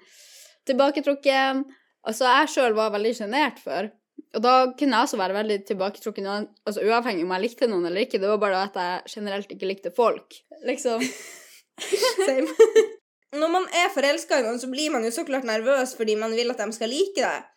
tilbaketrukken. 0.68 1.64
Altså, 2.08 2.28
jeg 2.28 2.52
sjøl 2.54 2.76
var 2.76 2.94
veldig 2.94 3.14
sjenert 3.16 3.60
før. 3.62 3.90
Og 4.36 4.44
da 4.44 4.54
kunne 4.78 4.96
jeg 4.96 5.08
også 5.08 5.18
være 5.18 5.36
veldig 5.40 5.58
tilbaketrukken, 5.68 6.26
altså 6.68 6.84
uavhengig 6.86 7.24
om 7.26 7.34
jeg 7.34 7.44
likte 7.46 7.68
noen 7.70 7.88
eller 7.88 8.06
ikke. 8.06 8.20
Det 8.22 8.30
var 8.30 8.40
bare 8.42 8.64
at 8.68 8.78
jeg 8.78 9.14
generelt 9.16 9.52
ikke 9.54 9.70
likte 9.70 9.92
folk. 9.94 10.38
Liksom. 10.68 11.02
Same. 12.28 12.50
Når 13.40 13.50
man 13.50 13.66
er 13.78 13.92
forelska 13.94 14.40
i 14.40 14.44
noen, 14.44 14.58
så 14.58 14.68
blir 14.70 14.90
man 14.94 15.04
jo 15.06 15.12
så 15.14 15.24
klart 15.26 15.46
nervøs 15.46 15.94
fordi 15.98 16.16
man 16.18 16.34
vil 16.34 16.50
at 16.52 16.62
de 16.62 16.74
skal 16.74 16.90
like 16.90 17.18
deg. 17.18 17.48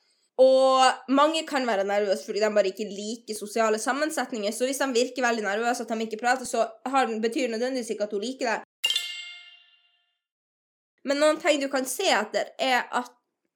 Og 0.41 1.13
mange 1.13 1.43
kan 1.45 1.65
være 1.67 1.85
nervøse 1.85 2.25
fordi 2.25 2.41
de 2.41 2.49
bare 2.53 2.71
ikke 2.71 2.89
liker 2.89 3.37
sosiale 3.37 3.77
sammensetninger. 3.81 4.53
Så 4.53 4.65
hvis 4.65 4.81
de 4.81 4.89
virker 4.93 5.25
veldig 5.25 5.45
nervøse 5.45 5.85
at 5.85 5.93
de 5.93 6.05
ikke 6.05 6.21
prater, 6.21 6.49
så 6.49 6.65
har 6.89 7.09
betyr 7.21 7.47
det 7.47 7.55
nødvendigvis 7.57 7.93
ikke 7.93 8.07
at 8.07 8.15
hun 8.15 8.23
liker 8.23 8.49
deg. 8.49 8.69
Men 11.07 11.19
noen 11.19 11.39
ting 11.41 11.59
du 11.61 11.69
kan 11.71 11.87
se 11.89 12.07
etter, 12.07 12.53
er 12.59 12.85
at 12.91 13.11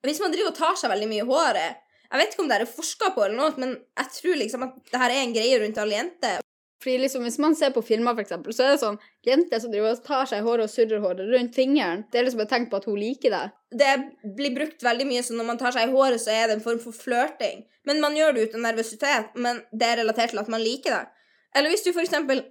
hvis 0.06 0.22
man 0.24 0.34
driver 0.34 0.52
og 0.52 0.58
tar 0.58 0.76
seg 0.80 0.92
veldig 0.92 1.08
mye 1.10 1.24
i 1.24 1.28
håret 1.28 1.80
Jeg 2.08 2.20
vet 2.22 2.34
ikke 2.34 2.44
om 2.44 2.50
det 2.52 2.58
er 2.62 2.70
forska 2.70 3.10
på, 3.16 3.24
eller 3.26 3.36
noe, 3.36 3.54
men 3.60 3.74
jeg 3.76 4.12
tror 4.16 4.38
liksom 4.40 4.68
at 4.68 4.76
det 4.92 5.02
her 5.02 5.14
er 5.14 5.24
en 5.26 5.34
greie 5.36 5.58
rundt 5.60 5.80
alle 5.82 5.98
jenter. 5.98 6.44
Fordi 6.84 6.98
liksom, 7.02 7.24
Hvis 7.26 7.40
man 7.44 7.56
ser 7.56 7.74
på 7.76 7.82
filmer, 7.82 8.14
for 8.16 8.24
eksempel, 8.24 8.54
så 8.56 8.64
er 8.64 8.70
det 8.72 8.82
sånn 8.84 9.00
jenter 9.28 9.60
som 9.60 9.74
driver 9.74 9.92
og 9.92 10.04
tar 10.06 10.30
seg 10.30 10.40
i 10.40 10.46
håret 10.46 10.68
og 10.68 10.72
surrer 10.72 11.04
håret 11.04 11.32
rundt 11.34 11.58
fingeren. 11.58 12.06
Det 12.12 12.22
er 12.22 12.28
liksom 12.28 12.44
et 12.46 12.52
tegn 12.54 12.70
på 12.72 12.80
at 12.80 12.88
hun 12.88 13.00
liker 13.02 13.34
det. 13.34 13.44
det 13.82 13.94
blir 14.38 14.54
brukt 14.56 14.86
veldig 14.86 15.08
mye, 15.10 15.24
så 15.26 15.36
når 15.36 15.50
man 15.50 15.60
tar 15.60 15.76
seg 15.76 15.90
i 15.90 15.92
håret, 15.92 16.22
så 16.24 16.32
er 16.32 16.48
det 16.48 16.58
en 16.58 16.64
form 16.64 16.80
for 16.80 16.96
flørting. 16.96 17.66
Men 17.90 18.00
man 18.04 18.16
gjør 18.16 18.38
det 18.38 18.48
uten 18.48 18.64
nervøsitet, 18.64 19.36
men 19.36 19.60
det 19.74 19.90
er 19.90 20.00
relatert 20.04 20.32
til 20.32 20.40
at 20.40 20.54
man 20.54 20.64
liker 20.64 20.96
det. 20.96 21.04
Eller 21.58 21.74
hvis 21.74 21.84
du 21.84 21.92
for 21.92 22.06
eksempel 22.06 22.46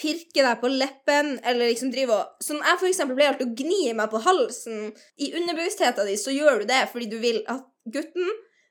pirker 0.00 0.46
deg 0.46 0.60
på 0.62 0.70
leppen, 0.72 1.34
eller 1.44 1.70
liksom 1.70 1.90
drive 1.92 2.16
og 2.16 2.44
Sånn 2.44 2.62
jeg 2.64 2.80
for 2.80 2.88
eksempel 2.88 3.18
pleier 3.18 3.34
alltid 3.34 3.50
å 3.50 3.58
gni 3.58 3.92
meg 3.96 4.12
på 4.12 4.22
halsen. 4.24 4.94
I 5.20 5.32
underbevisstheten 5.38 6.08
din 6.08 6.20
så 6.20 6.34
gjør 6.34 6.62
du 6.62 6.70
det 6.70 6.86
fordi 6.92 7.10
du 7.10 7.18
vil 7.22 7.42
at 7.52 7.66
gutten 7.92 8.30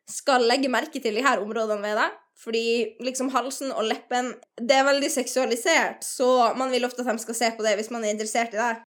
skal 0.09 0.47
legge 0.49 0.71
merke 0.71 1.01
til 1.01 1.17
de 1.17 1.25
her 1.25 1.41
områdene 1.43 1.85
ved 1.85 1.99
deg. 2.01 2.17
Fordi 2.39 2.65
liksom 3.03 3.33
halsen 3.33 3.73
og 3.75 3.83
leppen 3.83 4.29
Det 4.55 4.77
er 4.77 4.85
veldig 4.87 5.09
seksualisert, 5.11 6.05
så 6.07 6.53
man 6.55 6.71
vil 6.71 6.87
ofte 6.87 7.03
at 7.03 7.11
de 7.11 7.25
skal 7.25 7.35
se 7.35 7.51
på 7.57 7.65
det 7.65 7.75
hvis 7.79 7.91
man 7.91 8.05
er 8.05 8.15
interessert 8.15 8.55
i 8.55 8.61
deg. 8.61 8.83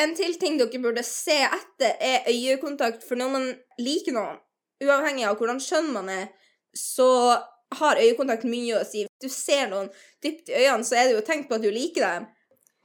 En 0.00 0.14
til 0.16 0.34
ting 0.40 0.56
dere 0.58 0.80
burde 0.82 1.04
se 1.04 1.36
etter, 1.44 1.96
er 2.00 2.28
øyekontakt. 2.30 3.04
For 3.06 3.20
når 3.20 3.32
man 3.34 3.48
liker 3.78 4.16
noen, 4.16 4.38
uavhengig 4.80 5.26
av 5.28 5.36
hvordan 5.38 5.60
skjønn 5.60 5.90
man 5.92 6.08
er, 6.08 6.30
så 6.76 7.36
har 7.78 8.00
øyekontakt 8.00 8.46
mye 8.48 8.80
å 8.80 8.84
si. 8.86 9.06
Hvis 9.06 9.30
du 9.30 9.34
ser 9.34 9.70
noen 9.70 9.90
dypt 10.24 10.50
i 10.50 10.58
øynene, 10.64 10.86
så 10.86 10.98
er 10.98 11.08
det 11.08 11.16
jo 11.16 11.24
tenkt 11.24 11.46
tegn 11.46 11.48
på 11.50 11.58
at 11.58 11.66
du 11.66 11.70
liker 11.74 12.06
dem. 12.06 12.28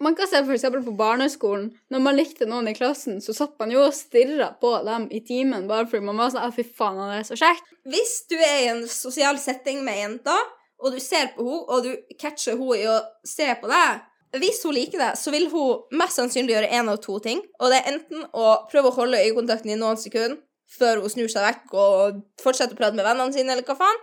Man 0.03 0.15
kan 0.15 0.27
se 0.27 0.41
eksempel 0.43 0.83
på 0.83 0.91
barneskolen. 0.99 1.69
Når 1.89 2.01
man 2.03 2.17
likte 2.17 2.47
noen 2.49 2.67
i 2.67 2.75
klassen, 2.75 3.21
så 3.23 3.33
satt 3.33 3.53
man 3.61 3.71
jo 3.71 3.85
og 3.85 3.95
stirra 3.95 4.49
på 4.59 4.73
dem 4.83 5.07
i 5.07 5.21
timen 5.23 5.69
bare 5.69 5.87
fordi 5.87 6.03
man 6.09 6.19
var 6.19 6.33
sånn 6.33 6.43
«Å, 6.43 6.51
Fy 6.55 6.65
faen, 6.67 6.99
han 6.99 7.13
er 7.15 7.23
så 7.27 7.37
kjekk. 7.39 7.63
Hvis 7.87 8.17
du 8.31 8.35
er 8.35 8.57
i 8.59 8.71
en 8.73 8.83
sosial 8.91 9.39
setting 9.39 9.85
med 9.87 10.01
jenta, 10.01 10.35
og 10.83 10.91
du 10.91 10.99
ser 10.99 11.31
på 11.37 11.45
henne, 11.47 11.61
og 11.71 11.87
du 11.87 12.17
catcher 12.19 12.59
henne 12.59 12.81
i 12.81 12.89
å 12.91 12.97
se 13.23 13.47
på 13.61 13.71
deg 13.71 14.03
Hvis 14.35 14.59
hun 14.67 14.75
liker 14.75 14.99
deg, 14.99 15.15
så 15.15 15.31
vil 15.31 15.47
hun 15.47 15.95
mest 15.95 16.19
sannsynlig 16.19 16.57
gjøre 16.57 16.73
én 16.75 16.89
av 16.91 16.99
to 16.99 17.13
ting. 17.23 17.39
Og 17.61 17.71
det 17.71 17.77
er 17.79 17.93
enten 17.93 18.25
å 18.35 18.49
prøve 18.67 18.91
å 18.91 18.97
holde 18.97 19.21
øyekontakten 19.23 19.71
i 19.71 19.77
noen 19.79 19.95
sekunder 20.01 20.41
før 20.75 20.99
hun 20.99 21.13
snur 21.13 21.31
seg 21.31 21.45
vekk 21.45 21.73
og 21.77 22.17
fortsetter 22.41 22.75
å 22.75 22.79
prate 22.79 22.97
med 22.97 23.05
vennene 23.07 23.31
sine, 23.31 23.53
eller 23.53 23.63
hva 23.63 23.77
faen. 23.79 24.01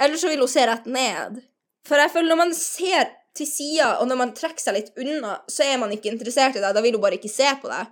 Eller 0.00 0.16
så 0.16 0.30
vil 0.32 0.42
hun 0.42 0.50
se 0.50 0.66
rett 0.66 0.86
ned. 0.88 1.40
For 1.88 2.00
jeg 2.00 2.12
føler 2.12 2.32
når 2.32 2.40
man 2.40 2.54
ser 2.56 3.10
til 3.36 3.46
sida, 3.46 3.94
og 4.00 4.08
når 4.10 4.18
man 4.18 4.34
trekker 4.36 4.62
seg 4.62 4.76
litt 4.76 4.92
unna, 5.00 5.38
så 5.50 5.64
er 5.66 5.80
man 5.80 5.92
ikke 5.94 6.10
interessert 6.10 6.56
i 6.56 6.62
deg. 6.62 6.74
Da 6.74 6.82
vil 6.84 6.96
hun 6.96 7.04
bare 7.04 7.18
ikke 7.20 7.32
se 7.32 7.48
på 7.62 7.70
deg. 7.70 7.90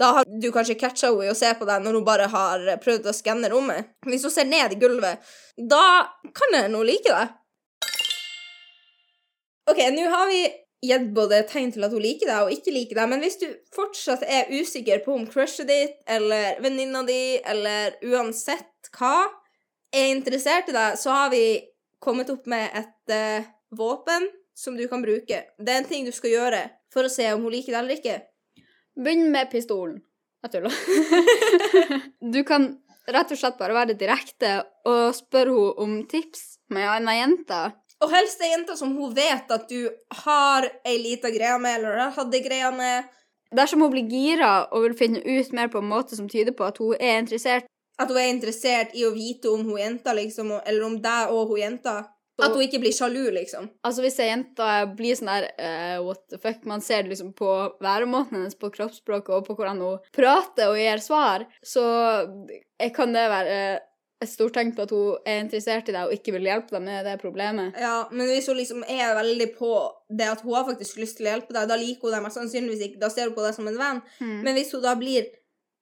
Da 0.00 0.14
har 0.16 0.24
du 0.24 0.48
kanskje 0.52 0.78
catcha 0.80 1.10
henne 1.10 1.26
i 1.26 1.30
å 1.32 1.36
se 1.36 1.50
på 1.58 1.66
deg 1.68 1.84
når 1.84 1.98
hun 1.98 2.06
bare 2.06 2.30
har 2.32 2.64
prøvd 2.80 3.10
å 3.10 3.14
skanne 3.16 3.50
rommet. 3.52 3.92
Hvis 4.08 4.24
hun 4.24 4.32
ser 4.32 4.48
ned 4.48 4.72
i 4.72 4.80
gulvet, 4.80 5.20
da 5.60 5.84
kan 6.36 6.56
hun 6.56 6.80
like 6.88 7.12
deg. 7.12 7.36
OK, 9.70 9.82
nå 9.92 10.08
har 10.10 10.26
vi 10.30 10.40
gitt 10.88 11.10
både 11.14 11.42
tegn 11.50 11.68
til 11.74 11.84
at 11.84 11.92
hun 11.92 12.02
liker 12.02 12.30
deg 12.30 12.46
og 12.46 12.54
ikke 12.54 12.72
liker 12.72 12.96
deg, 12.96 13.10
men 13.12 13.20
hvis 13.20 13.36
du 13.42 13.46
fortsatt 13.76 14.24
er 14.24 14.48
usikker 14.48 15.02
på 15.04 15.12
om 15.12 15.26
crushet 15.28 15.68
ditt 15.68 16.00
eller 16.08 16.56
venninna 16.64 17.04
di 17.04 17.36
eller 17.44 17.98
uansett 18.08 18.88
hva 18.96 19.28
er 19.92 20.10
interessert 20.14 20.70
i 20.70 20.74
deg, 20.76 20.98
så 20.98 21.14
har 21.14 21.32
vi 21.32 21.44
kommet 22.00 22.30
opp 22.32 22.46
med 22.50 22.70
et 22.78 23.14
uh, 23.14 23.48
våpen 23.76 24.28
som 24.56 24.76
du 24.76 24.86
kan 24.88 25.02
bruke. 25.02 25.42
Det 25.58 25.72
er 25.72 25.82
en 25.82 25.88
ting 25.88 26.06
du 26.06 26.12
skal 26.14 26.34
gjøre 26.34 26.62
for 26.92 27.06
å 27.06 27.12
se 27.12 27.26
om 27.32 27.44
hun 27.44 27.54
liker 27.54 27.74
det 27.74 27.80
eller 27.80 27.98
ikke. 27.98 28.16
Begynn 29.00 29.30
med 29.32 29.50
pistolen. 29.52 30.00
Jeg 30.44 30.54
tuller. 30.54 30.72
du 32.34 32.40
kan 32.48 32.70
rett 33.10 33.32
og 33.32 33.38
slett 33.40 33.58
bare 33.60 33.76
være 33.76 33.98
direkte 33.98 34.60
og 34.88 35.12
spørre 35.16 35.52
henne 35.52 35.84
om 35.84 35.94
tips 36.08 36.44
med 36.72 36.88
annen 36.88 37.18
jente. 37.18 37.60
Og 38.00 38.12
helst 38.14 38.40
ei 38.40 38.52
jente 38.54 38.76
som 38.78 38.94
hun 38.96 39.12
vet 39.16 39.50
at 39.52 39.66
du 39.68 39.90
har 40.22 40.68
ei 40.88 40.96
lita 41.02 41.28
greie 41.32 41.58
med, 41.60 41.80
eller 41.80 42.22
ei 42.24 42.42
greie 42.44 42.70
med. 42.72 43.10
Dersom 43.52 43.82
hun 43.84 43.92
blir 43.92 44.08
gira 44.08 44.70
og 44.70 44.86
vil 44.86 44.96
finne 44.96 45.20
ut 45.20 45.52
mer 45.52 45.68
på 45.68 45.82
en 45.82 45.90
måte 45.90 46.16
som 46.16 46.28
tyder 46.30 46.54
på 46.56 46.64
at 46.64 46.78
hun 46.80 46.94
er 46.96 47.18
interessert, 47.18 47.66
At 48.00 48.08
hun 48.08 48.20
er 48.20 48.30
interessert 48.32 48.96
i 48.96 49.04
å 49.04 49.12
vite 49.12 49.50
om 49.52 49.66
hun 49.68 49.80
jenta, 49.80 50.14
liksom, 50.16 50.54
eller 50.64 50.86
om 50.86 50.96
deg 51.04 51.34
og 51.34 51.52
hun 51.52 51.60
jenta. 51.60 51.98
At 52.40 52.54
hun 52.56 52.64
ikke 52.64 52.80
blir 52.80 52.94
sjalu, 52.96 53.26
liksom. 53.34 53.68
Altså 53.84 54.04
Hvis 54.04 54.18
ei 54.22 54.30
jente 54.30 54.68
blir 54.96 55.18
sånn 55.18 55.28
der 55.28 55.50
uh, 55.60 55.98
what 56.06 56.22
the 56.32 56.38
fuck 56.40 56.64
Man 56.68 56.80
ser 56.84 57.04
det 57.04 57.12
liksom 57.12 57.34
på 57.36 57.50
væremåten 57.84 58.38
hennes, 58.38 58.56
på 58.56 58.72
kroppsspråket 58.72 59.34
og 59.36 59.44
på 59.44 59.58
hvordan 59.58 59.82
hun 59.84 60.10
prater 60.16 60.72
og 60.72 60.80
gir 60.80 61.04
svar, 61.04 61.44
så 61.60 61.84
jeg 62.80 62.94
kan 62.96 63.12
det 63.12 63.28
være 63.28 63.54
et 64.20 64.28
stort 64.28 64.52
tegn 64.52 64.74
på 64.76 64.84
at 64.84 64.90
hun 64.92 65.28
er 65.28 65.38
interessert 65.40 65.88
i 65.88 65.94
deg 65.94 66.08
og 66.08 66.12
ikke 66.12 66.34
vil 66.34 66.48
hjelpe 66.50 66.74
deg 66.74 66.82
med 66.84 67.06
det 67.08 67.16
problemet. 67.22 67.76
Ja, 67.80 68.02
men 68.12 68.28
hvis 68.28 68.50
hun 68.50 68.58
liksom 68.58 68.82
er 68.84 69.14
veldig 69.16 69.46
på 69.56 69.70
det 70.12 70.28
at 70.28 70.42
hun 70.44 70.58
har 70.58 70.66
faktisk 70.68 71.00
lyst 71.00 71.16
til 71.18 71.28
å 71.28 71.32
hjelpe 71.32 71.56
deg, 71.56 71.68
da 71.70 71.78
liker 71.80 72.08
hun 72.08 72.18
deg 72.18 72.26
mest 72.26 72.36
sannsynligvis 72.36 72.84
ikke. 72.84 73.00
Da 73.00 73.08
ser 73.12 73.30
hun 73.30 73.36
på 73.38 73.46
deg 73.46 73.56
som 73.56 73.70
en 73.70 73.78
venn. 73.80 74.02
Mm. 74.20 74.34
Men 74.44 74.58
hvis 74.58 74.74
hun 74.76 74.84
da 74.84 74.92
blir 75.00 75.30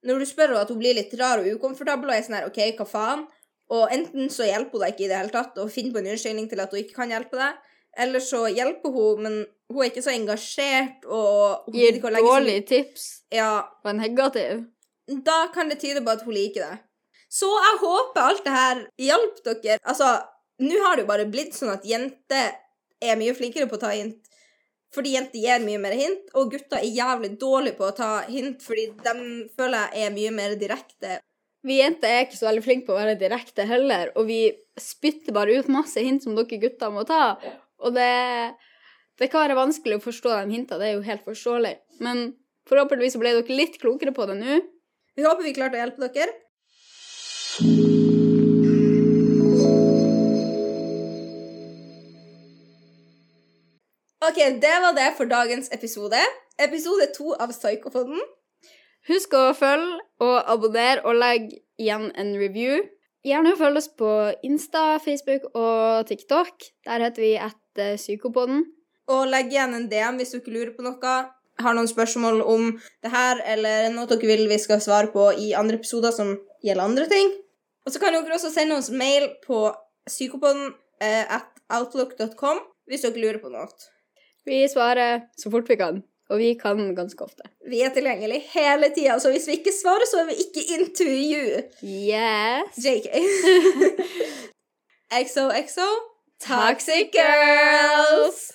Når 0.07 0.23
du 0.23 0.27
spør 0.31 0.53
henne 0.53 0.63
at 0.63 0.71
hun 0.71 0.79
blir 0.79 0.95
litt 0.95 1.15
rar 1.19 1.43
og 1.43 1.49
ukomfortabel 1.59 2.11
og 2.11 2.15
er 2.15 2.25
sånn 2.27 2.39
her 2.39 2.49
OK, 2.51 2.61
hva 2.79 2.87
faen? 2.87 3.25
Og 3.75 3.91
enten 3.93 4.31
så 4.33 4.47
hjelper 4.49 4.79
hun 4.79 4.85
deg 4.85 4.95
ikke 4.95 5.05
i 5.05 5.11
det 5.11 5.19
hele 5.19 5.35
tatt 5.35 5.59
og 5.61 5.73
finner 5.73 5.93
på 5.93 6.01
en 6.01 6.11
unnskyldning 6.15 6.47
til 6.49 6.63
at 6.63 6.73
hun 6.73 6.81
ikke 6.81 6.97
kan 7.03 7.11
hjelpe 7.13 7.37
deg, 7.37 7.59
eller 7.99 8.23
så 8.25 8.45
hjelper 8.49 8.95
hun, 8.95 9.23
men 9.27 9.39
hun 9.69 9.83
er 9.83 9.91
ikke 9.91 10.05
så 10.07 10.15
engasjert 10.15 11.05
og 11.05 11.69
Gir 11.75 11.99
dårlige 12.01 12.65
tips 12.71 13.09
Ja, 13.35 13.67
er 13.85 13.99
negativ. 13.99 14.63
da 15.27 15.49
kan 15.53 15.69
det 15.69 15.81
tyde 15.83 16.01
på 16.05 16.15
at 16.15 16.23
hun 16.25 16.35
liker 16.37 16.65
deg. 16.65 16.85
Så 17.29 17.49
jeg 17.49 17.81
håper 17.83 18.25
alt 18.25 18.45
det 18.47 18.55
her 18.55 18.81
hjalp 19.05 19.43
dere. 19.45 19.77
Altså, 19.85 20.15
nå 20.65 20.79
har 20.85 20.97
det 20.97 21.05
jo 21.05 21.11
bare 21.11 21.29
blitt 21.29 21.53
sånn 21.57 21.75
at 21.75 21.85
jenter 21.85 22.55
er 23.05 23.19
mye 23.21 23.35
flinkere 23.37 23.69
på 23.69 23.77
å 23.77 23.83
ta 23.83 23.93
hint. 23.93 24.17
Fordi 24.95 25.15
jenter 25.15 25.43
gir 25.43 25.65
mye 25.65 25.81
mer 25.83 25.95
hint, 25.99 26.31
og 26.39 26.53
gutter 26.55 26.81
er 26.81 26.89
jævlig 26.97 27.35
dårlige 27.41 27.77
på 27.77 27.89
å 27.91 27.97
ta 27.97 28.13
hint, 28.29 28.63
fordi 28.65 28.87
de 29.05 29.15
føler 29.59 29.93
jeg 29.93 30.07
er 30.09 30.15
mye 30.15 30.31
mer 30.33 30.55
direkte. 30.61 31.19
Vi 31.67 31.81
jenter 31.81 32.09
er 32.09 32.25
ikke 32.25 32.39
så 32.39 32.49
veldig 32.49 32.65
flinke 32.65 32.89
på 32.89 32.95
å 32.95 33.01
være 33.01 33.19
direkte 33.21 33.67
heller, 33.69 34.13
og 34.17 34.31
vi 34.31 34.41
spytter 34.81 35.37
bare 35.37 35.59
ut 35.59 35.69
masse 35.73 36.01
hint 36.01 36.25
som 36.25 36.39
dere 36.39 36.61
gutter 36.63 36.95
må 36.95 37.05
ta. 37.09 37.37
Og 37.85 37.93
det, 37.99 38.09
det 39.21 39.29
kan 39.29 39.45
være 39.45 39.59
vanskelig 39.59 39.99
å 39.99 40.07
forstå 40.07 40.33
de 40.39 40.57
hintene, 40.57 40.81
det 40.81 40.89
er 40.89 40.97
jo 40.97 41.07
helt 41.11 41.29
forståelig. 41.29 41.77
Men 42.01 42.25
forhåpentligvis 42.71 43.21
ble 43.21 43.37
dere 43.41 43.61
litt 43.61 43.81
klokere 43.83 44.17
på 44.17 44.31
det 44.31 44.41
nå. 44.41 44.61
Vi 45.19 45.27
håper 45.27 45.45
vi 45.45 45.57
klarte 45.59 45.77
å 45.77 45.85
hjelpe 45.85 46.13
dere. 46.15 47.98
Ok, 54.29 54.37
det 54.61 54.77
var 54.83 54.93
det 54.93 55.15
for 55.17 55.25
dagens 55.25 55.71
episode. 55.73 56.19
Episode 56.61 57.07
to 57.17 57.31
av 57.41 57.49
Psykofoden. 57.49 58.19
Husk 59.09 59.33
å 59.33 59.55
følge 59.57 60.03
og 60.21 60.51
abonnere 60.53 61.01
og 61.09 61.17
legge 61.17 61.63
igjen 61.81 62.11
en 62.13 62.35
review. 62.37 62.83
Gjerne 63.25 63.55
følg 63.57 63.81
oss 63.81 63.89
på 63.89 64.11
Insta, 64.45 64.99
Facebook 65.01 65.49
og 65.57 66.05
TikTok. 66.11 66.69
Der 66.85 67.07
heter 67.07 67.25
vi 67.25 67.33
etter 67.41 67.97
Psykopoden. 67.97 68.67
Og 69.09 69.25
legg 69.33 69.49
igjen 69.55 69.73
en 69.79 69.89
DM 69.89 70.21
hvis 70.21 70.37
dere 70.37 70.57
lurer 70.59 70.77
på 70.77 70.85
noe. 70.85 71.17
Har 71.65 71.81
noen 71.81 71.89
spørsmål 71.89 72.45
om 72.45 72.71
det 72.77 73.17
her, 73.17 73.41
eller 73.57 73.89
noe 73.97 74.13
dere 74.13 74.35
vil 74.35 74.45
vi 74.53 74.61
skal 74.61 74.85
svare 74.85 75.09
på 75.15 75.31
i 75.41 75.55
andre 75.57 75.81
episoder 75.81 76.13
som 76.13 76.37
gjelder 76.61 76.85
andre 76.85 77.09
ting. 77.09 77.33
Og 77.87 77.97
så 77.97 78.03
kan 78.03 78.13
dere 78.13 78.37
også 78.37 78.53
sende 78.53 78.77
oss 78.77 78.93
mail 78.93 79.31
på 79.47 79.71
psykopoden 80.05 80.75
eh, 81.01 81.25
at 81.25 81.49
outlook.com 81.81 82.67
hvis 82.93 83.09
dere 83.09 83.25
lurer 83.25 83.41
på 83.41 83.57
noe. 83.57 83.97
Vi 84.49 84.63
svarer 84.69 85.21
så 85.37 85.51
fort 85.53 85.69
vi 85.69 85.77
kan, 85.77 86.03
og 86.31 86.39
vi 86.41 86.55
kan 86.61 86.81
ganske 86.97 87.25
ofte. 87.25 87.51
Vi 87.69 87.83
er 87.85 87.93
tilgjengelig 87.93 88.41
hele 88.55 88.89
tida, 88.97 89.19
så 89.21 89.33
hvis 89.35 89.49
vi 89.49 89.59
ikke 89.61 89.75
svarer, 89.77 90.09
så 90.09 90.23
er 90.23 90.31
vi 90.31 90.39
ikke 90.47 90.65
intervju. 90.79 91.45
Yes! 91.85 92.81
JK. 92.81 93.09
XOXO 95.29 95.89
Toxic 96.41 97.13
Girls! 97.13 98.53